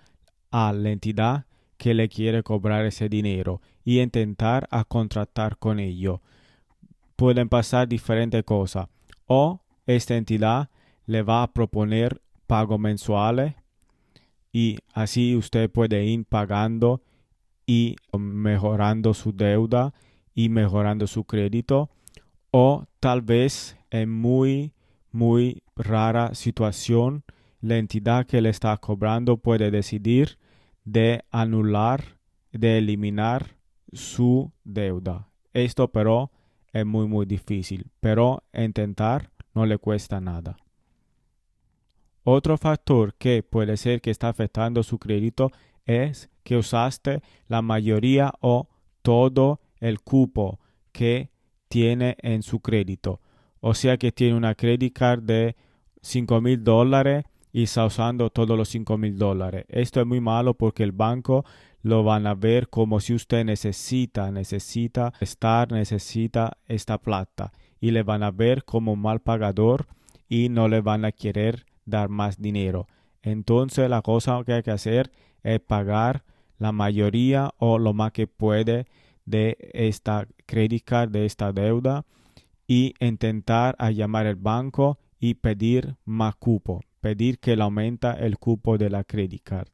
a 0.50 0.72
la 0.72 0.90
entidad 0.90 1.46
que 1.76 1.94
le 1.94 2.08
quiere 2.08 2.42
cobrar 2.42 2.84
ese 2.86 3.08
dinero 3.08 3.60
y 3.84 4.00
intentar 4.00 4.66
a 4.70 4.84
contratar 4.84 5.58
con 5.58 5.78
ello. 5.78 6.22
Pueden 7.16 7.48
pasar 7.48 7.88
diferentes 7.88 8.42
cosas. 8.44 8.88
O 9.26 9.60
esta 9.86 10.16
entidad 10.16 10.70
le 11.06 11.22
va 11.22 11.42
a 11.42 11.52
proponer 11.52 12.20
pagos 12.46 12.78
mensuales 12.78 13.54
y 14.52 14.78
así 14.92 15.36
usted 15.36 15.70
puede 15.70 16.04
ir 16.04 16.24
pagando 16.24 17.02
y 17.66 17.96
mejorando 18.16 19.12
su 19.12 19.32
deuda 19.32 19.92
y 20.34 20.48
mejorando 20.48 21.06
su 21.06 21.24
crédito 21.24 21.90
o 22.58 22.86
tal 23.00 23.20
vez 23.20 23.76
en 23.90 24.10
muy 24.10 24.72
muy 25.12 25.62
rara 25.76 26.34
situación 26.34 27.22
la 27.60 27.76
entidad 27.76 28.24
que 28.24 28.40
le 28.40 28.48
está 28.48 28.74
cobrando 28.78 29.36
puede 29.36 29.70
decidir 29.70 30.38
de 30.82 31.22
anular 31.30 32.18
de 32.52 32.78
eliminar 32.78 33.58
su 33.92 34.52
deuda. 34.64 35.28
Esto 35.52 35.92
pero 35.92 36.30
es 36.72 36.86
muy 36.86 37.06
muy 37.06 37.26
difícil 37.26 37.90
pero 38.00 38.42
intentar 38.54 39.30
no 39.54 39.66
le 39.66 39.76
cuesta 39.76 40.18
nada. 40.22 40.56
Otro 42.24 42.56
factor 42.56 43.16
que 43.16 43.42
puede 43.42 43.76
ser 43.76 44.00
que 44.00 44.10
está 44.10 44.30
afectando 44.30 44.82
su 44.82 44.98
crédito 44.98 45.52
es 45.84 46.30
que 46.42 46.56
usaste 46.56 47.20
la 47.48 47.60
mayoría 47.60 48.32
o 48.40 48.66
todo 49.02 49.60
el 49.78 50.00
cupo 50.00 50.58
que 50.92 51.35
tiene 51.68 52.16
en 52.20 52.42
su 52.42 52.60
crédito. 52.60 53.20
O 53.60 53.74
sea 53.74 53.96
que 53.96 54.12
tiene 54.12 54.36
una 54.36 54.54
credit 54.54 54.92
card 54.92 55.22
de 55.22 55.56
5 56.02 56.40
mil 56.40 56.62
dólares 56.62 57.24
y 57.52 57.64
está 57.64 57.86
usando 57.86 58.30
todos 58.30 58.56
los 58.56 58.68
5 58.68 58.98
mil 58.98 59.18
dólares. 59.18 59.64
Esto 59.68 60.00
es 60.00 60.06
muy 60.06 60.20
malo 60.20 60.54
porque 60.54 60.82
el 60.82 60.92
banco 60.92 61.44
lo 61.82 62.04
van 62.04 62.26
a 62.26 62.34
ver 62.34 62.68
como 62.68 63.00
si 63.00 63.14
usted 63.14 63.44
necesita, 63.44 64.30
necesita 64.30 65.12
estar, 65.20 65.70
necesita 65.72 66.58
esta 66.66 66.98
plata. 66.98 67.52
Y 67.80 67.92
le 67.92 68.02
van 68.02 68.22
a 68.22 68.30
ver 68.30 68.64
como 68.64 68.96
mal 68.96 69.20
pagador 69.20 69.86
y 70.28 70.48
no 70.48 70.68
le 70.68 70.80
van 70.80 71.04
a 71.04 71.12
querer 71.12 71.66
dar 71.84 72.08
más 72.08 72.40
dinero. 72.40 72.88
Entonces 73.22 73.88
la 73.88 74.02
cosa 74.02 74.42
que 74.44 74.52
hay 74.52 74.62
que 74.62 74.70
hacer 74.70 75.10
es 75.42 75.60
pagar 75.60 76.24
la 76.58 76.72
mayoría 76.72 77.52
o 77.58 77.78
lo 77.78 77.92
más 77.92 78.12
que 78.12 78.26
puede 78.26 78.86
de 79.26 79.58
esta 79.74 80.26
credit 80.46 80.84
card, 80.84 81.10
de 81.10 81.26
esta 81.26 81.52
deuda 81.52 82.06
y 82.66 82.94
intentar 83.00 83.76
a 83.78 83.90
llamar 83.90 84.26
al 84.26 84.36
banco 84.36 84.98
y 85.20 85.34
pedir 85.34 85.96
más 86.04 86.36
cupo, 86.36 86.80
pedir 87.00 87.38
que 87.38 87.56
le 87.56 87.62
aumenta 87.62 88.12
el 88.12 88.38
cupo 88.38 88.78
de 88.78 88.90
la 88.90 89.04
credit 89.04 89.42
card. 89.42 89.68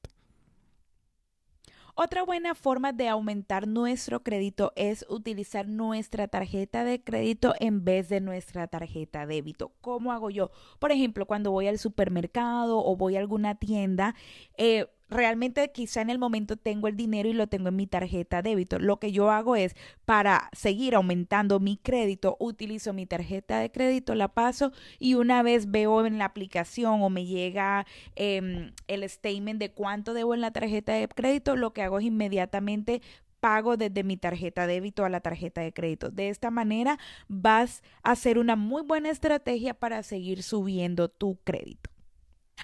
Otra 1.95 2.25
buena 2.25 2.55
forma 2.55 2.95
de 2.95 3.09
aumentar 3.09 3.69
nuestro 3.69 4.23
crédito 4.23 4.73
es 4.77 5.05
utilizar 5.11 5.69
nuestra 5.69 6.27
tarjeta 6.27 6.85
de 6.85 7.05
crédito 7.05 7.55
en 7.61 7.85
vez 7.85 8.09
de 8.09 8.23
nuestra 8.23 8.67
tarjeta 8.67 9.27
de 9.27 9.35
débito. 9.35 9.73
¿Cómo 9.83 10.11
hago 10.11 10.31
yo? 10.31 10.51
Por 10.79 10.91
ejemplo, 10.91 11.27
cuando 11.27 11.51
voy 11.51 11.67
al 11.69 11.79
supermercado 11.79 12.83
o 12.83 12.97
voy 12.97 13.17
a 13.17 13.21
alguna 13.21 13.57
tienda, 13.57 14.15
eh, 14.57 14.87
realmente 15.12 15.70
quizá 15.72 16.01
en 16.01 16.11
el 16.11 16.18
momento 16.18 16.57
tengo 16.57 16.88
el 16.88 16.96
dinero 16.96 17.29
y 17.29 17.33
lo 17.33 17.46
tengo 17.46 17.68
en 17.68 17.77
mi 17.77 17.87
tarjeta 17.87 18.42
débito. 18.42 18.79
Lo 18.79 18.98
que 18.98 19.12
yo 19.12 19.31
hago 19.31 19.57
es 19.57 19.75
para 20.05 20.48
seguir 20.53 20.94
aumentando 20.94 21.61
mi 21.61 21.77
crédito, 21.77 22.37
utilizo 22.40 22.92
mi 22.92 23.07
tarjeta 23.07 23.61
de 23.61 23.70
crédito, 23.70 24.14
la 24.14 24.29
paso 24.29 24.72
y 24.98 25.14
una 25.14 25.42
vez 25.42 25.70
veo 25.70 26.05
en 26.07 26.18
la 26.18 26.25
aplicación 26.25 27.03
o 27.03 27.11
me 27.11 27.27
llega 27.27 27.87
em, 28.16 28.72
el 28.88 29.09
statement 29.09 29.61
de 29.61 29.72
cuánto 29.72 30.14
debo 30.14 30.35
en 30.35 30.40
la 30.40 30.51
tarjeta 30.51 30.92
de 30.92 31.09
crédito, 31.09 31.57
lo 31.57 31.72
que 31.72 31.83
hago 31.83 31.98
es 31.98 32.05
inmediatamente 32.05 33.03
pago 33.42 33.77
desde 33.77 34.05
mi 34.05 34.16
tarjeta 34.16 34.68
débito 34.68 35.05
a 35.05 35.09
la 35.09 35.20
tarjeta 35.20 35.61
de 35.61 35.72
crédito. 35.72 36.11
De 36.11 36.29
esta 36.29 36.51
manera 36.51 36.98
vas 37.29 37.83
a 38.05 38.12
hacer 38.12 38.38
una 38.38 38.55
muy 38.55 38.83
buena 38.83 39.11
estrategia 39.11 39.75
para 39.75 40.05
seguir 40.05 40.44
subiendo 40.44 41.09
tu 41.09 41.38
crédito. 41.42 41.91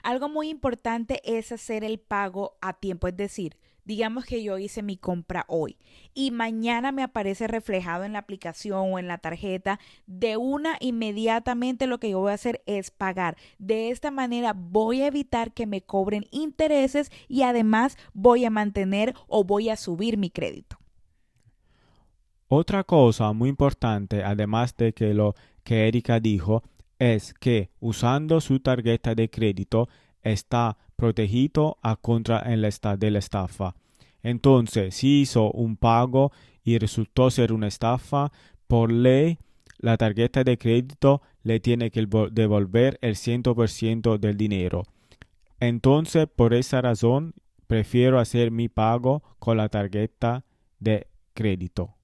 Algo 0.02 0.28
muy 0.28 0.48
importante 0.48 1.20
es 1.24 1.52
hacer 1.52 1.84
el 1.84 1.98
pago 1.98 2.56
a 2.60 2.74
tiempo, 2.74 3.08
es 3.08 3.16
decir, 3.16 3.56
digamos 3.88 4.26
que 4.26 4.42
yo 4.42 4.58
hice 4.58 4.82
mi 4.82 4.98
compra 4.98 5.46
hoy 5.48 5.78
y 6.12 6.30
mañana 6.30 6.92
me 6.92 7.02
aparece 7.02 7.46
reflejado 7.46 8.04
en 8.04 8.12
la 8.12 8.18
aplicación 8.18 8.92
o 8.92 8.98
en 8.98 9.08
la 9.08 9.16
tarjeta, 9.16 9.80
de 10.06 10.36
una 10.36 10.76
inmediatamente 10.80 11.86
lo 11.86 11.98
que 11.98 12.10
yo 12.10 12.20
voy 12.20 12.32
a 12.32 12.34
hacer 12.34 12.62
es 12.66 12.90
pagar. 12.90 13.38
De 13.58 13.88
esta 13.88 14.10
manera 14.10 14.52
voy 14.54 15.00
a 15.00 15.06
evitar 15.06 15.52
que 15.52 15.66
me 15.66 15.80
cobren 15.80 16.26
intereses 16.30 17.10
y 17.28 17.42
además 17.42 17.96
voy 18.12 18.44
a 18.44 18.50
mantener 18.50 19.14
o 19.26 19.42
voy 19.42 19.70
a 19.70 19.76
subir 19.76 20.18
mi 20.18 20.28
crédito. 20.28 20.76
Otra 22.48 22.84
cosa 22.84 23.32
muy 23.32 23.48
importante, 23.48 24.22
además 24.22 24.76
de 24.76 24.92
que 24.92 25.14
lo 25.14 25.34
que 25.64 25.88
Erika 25.88 26.20
dijo, 26.20 26.62
es 26.98 27.34
que 27.34 27.70
usando 27.80 28.40
su 28.40 28.60
tarjeta 28.60 29.14
de 29.14 29.30
crédito 29.30 29.88
está 30.22 30.76
protegido 30.96 31.78
a 31.82 31.96
contra 31.96 32.40
el 32.40 32.68
de 32.98 33.10
la 33.10 33.18
estafa. 33.18 33.74
Entonces, 34.22 34.94
si 34.96 35.22
hizo 35.22 35.50
un 35.52 35.76
pago 35.76 36.32
y 36.64 36.78
resultó 36.78 37.30
ser 37.30 37.52
una 37.52 37.68
estafa, 37.68 38.32
por 38.66 38.90
ley 38.90 39.38
la 39.78 39.96
tarjeta 39.96 40.42
de 40.42 40.58
crédito 40.58 41.22
le 41.42 41.60
tiene 41.60 41.90
que 41.90 42.06
devolver 42.32 42.98
el 43.00 43.14
100% 43.14 44.18
del 44.18 44.36
dinero. 44.36 44.82
Entonces, 45.60 46.26
por 46.26 46.52
esa 46.52 46.80
razón, 46.80 47.34
prefiero 47.66 48.18
hacer 48.18 48.50
mi 48.50 48.68
pago 48.68 49.22
con 49.38 49.56
la 49.56 49.68
tarjeta 49.68 50.44
de 50.80 51.06
crédito. 51.32 51.97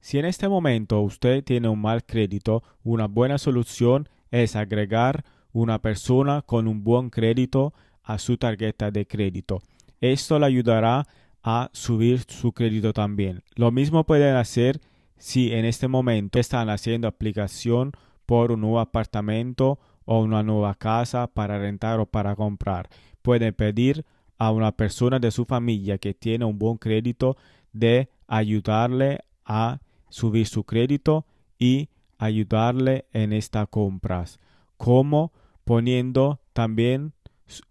Si 0.00 0.18
en 0.18 0.24
este 0.24 0.48
momento 0.48 1.00
usted 1.00 1.44
tiene 1.44 1.68
un 1.68 1.80
mal 1.80 2.04
crédito, 2.04 2.62
una 2.82 3.06
buena 3.06 3.38
solución 3.38 4.08
es 4.30 4.56
agregar 4.56 5.24
una 5.52 5.80
persona 5.80 6.42
con 6.42 6.68
un 6.68 6.82
buen 6.82 7.10
crédito 7.10 7.74
a 8.02 8.18
su 8.18 8.36
tarjeta 8.36 8.90
de 8.90 9.06
crédito. 9.06 9.62
Esto 10.00 10.38
le 10.38 10.46
ayudará 10.46 11.06
a 11.42 11.70
subir 11.72 12.20
su 12.28 12.52
crédito 12.52 12.92
también. 12.92 13.42
Lo 13.54 13.70
mismo 13.70 14.04
pueden 14.04 14.36
hacer 14.36 14.80
si 15.16 15.52
en 15.52 15.64
este 15.64 15.88
momento 15.88 16.38
están 16.38 16.70
haciendo 16.70 17.06
aplicación 17.06 17.92
por 18.26 18.52
un 18.52 18.62
nuevo 18.62 18.80
apartamento 18.80 19.78
o 20.06 20.20
una 20.20 20.42
nueva 20.42 20.74
casa 20.74 21.26
para 21.26 21.58
rentar 21.58 22.00
o 22.00 22.06
para 22.06 22.34
comprar. 22.34 22.88
Pueden 23.22 23.52
pedir 23.52 24.04
a 24.38 24.50
una 24.50 24.72
persona 24.72 25.18
de 25.18 25.30
su 25.30 25.44
familia 25.44 25.98
que 25.98 26.14
tiene 26.14 26.46
un 26.46 26.58
buen 26.58 26.78
crédito 26.78 27.36
de 27.72 28.08
ayudarle 28.26 29.20
a 29.44 29.80
subir 30.10 30.46
su 30.46 30.64
crédito 30.64 31.26
y 31.58 31.88
ayudarle 32.18 33.06
en 33.12 33.32
estas 33.32 33.68
compras, 33.68 34.38
como 34.76 35.32
poniendo 35.64 36.40
también 36.52 37.14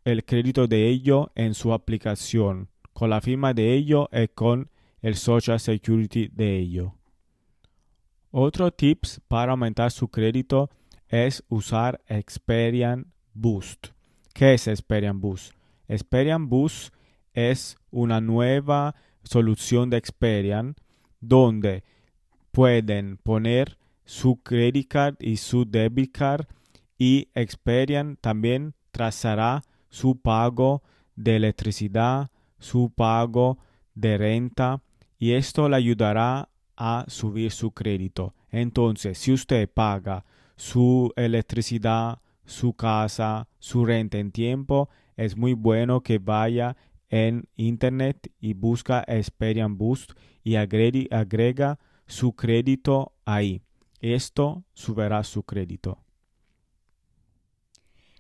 el 0.04 0.26
crédito 0.26 0.68
de 0.68 0.88
ello 0.88 1.32
en 1.36 1.54
su 1.54 1.74
aplicación, 1.74 2.70
con 2.94 3.12
la 3.12 3.22
firma 3.22 3.54
de 3.54 3.74
ello 3.74 4.10
y 4.12 4.28
con 4.30 4.70
el 5.02 5.16
Social 5.16 5.60
Security 5.60 6.28
de 6.28 6.58
ello. 6.58 6.96
Otro 8.32 8.72
tips 8.72 9.22
para 9.28 9.52
aumentar 9.52 9.92
su 9.92 10.08
crédito 10.10 10.70
es 11.08 11.44
usar 11.50 12.02
Experian 12.08 13.12
Boost. 13.34 13.88
¿Qué 14.34 14.54
es 14.54 14.68
Experian 14.68 15.20
Boost? 15.20 15.54
Experian 15.88 16.50
Boost 16.50 16.94
es 17.34 17.78
una 17.90 18.22
nueva 18.22 18.96
solución 19.24 19.90
de 19.90 19.98
Experian 19.98 20.76
donde 21.20 21.84
pueden 22.52 23.18
poner 23.18 23.78
su 24.06 24.38
credit 24.38 24.88
card 24.88 25.16
y 25.20 25.38
su 25.38 25.66
debit 25.66 26.12
card 26.12 26.46
y 26.98 27.30
Experian 27.34 28.18
también 28.18 28.74
trazará 28.92 29.64
su 29.90 30.20
pago 30.20 30.84
de 31.16 31.36
electricidad, 31.36 32.32
su 32.58 32.92
pago 32.92 33.60
de 33.94 34.18
renta 34.18 34.82
y 35.18 35.34
esto 35.34 35.70
le 35.70 35.76
ayudará 35.76 36.50
a 36.76 37.06
subir 37.08 37.52
su 37.52 37.72
crédito. 37.72 38.34
Entonces, 38.50 39.18
si 39.18 39.34
usted 39.34 39.70
paga 39.70 40.26
su 40.56 41.14
electricidad, 41.16 42.20
su 42.46 42.74
casa, 42.74 43.48
su 43.60 43.86
renta 43.86 44.18
en 44.18 44.32
tiempo, 44.32 44.90
es 45.18 45.38
muy 45.38 45.54
bueno 45.54 46.02
que 46.02 46.18
vaya 46.18 46.78
en 47.10 47.48
internet 47.56 48.32
y 48.40 48.54
busca 48.54 49.04
Experian 49.08 49.78
Boost 49.78 50.14
y 50.44 50.56
agrega 50.56 51.80
su 52.10 52.34
crédito 52.34 53.14
ahí. 53.24 53.62
Esto 54.02 54.66
subirá 54.74 55.24
su 55.24 55.44
crédito. 55.44 56.04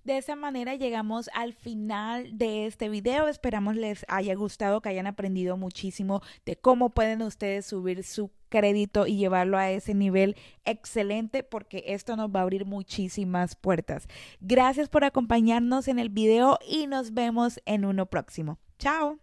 De 0.04 0.17
esa 0.17 0.36
manera 0.36 0.75
llegamos 0.75 1.30
al 1.34 1.54
final 1.54 2.38
de 2.38 2.65
este 2.65 2.88
video. 2.88 3.28
Esperamos 3.28 3.75
les 3.75 4.06
haya 4.08 4.34
gustado, 4.36 4.82
que 4.82 4.89
hayan 4.89 5.08
aprendido 5.08 5.58
muchísimo 5.58 6.21
de 6.45 6.56
cómo 6.56 6.91
pueden 6.91 7.21
ustedes 7.21 7.65
subir 7.65 8.04
su 8.04 8.32
crédito 8.47 9.06
y 9.06 9.17
llevarlo 9.17 9.58
a 9.58 9.69
ese 9.69 9.93
nivel 9.93 10.36
excelente 10.65 11.43
porque 11.43 11.84
esto 11.88 12.15
nos 12.15 12.30
va 12.30 12.39
a 12.39 12.43
abrir 12.43 12.65
muchísimas 12.65 13.56
puertas. 13.56 14.08
Gracias 14.39 14.89
por 14.89 15.04
acompañarnos 15.04 15.88
en 15.88 15.99
el 15.99 16.10
video 16.10 16.58
y 16.67 16.88
nos 16.88 17.13
vemos 17.13 17.60
en 17.65 17.86
uno 17.86 18.06
próximo. 18.06 18.58
Chao. 18.80 19.19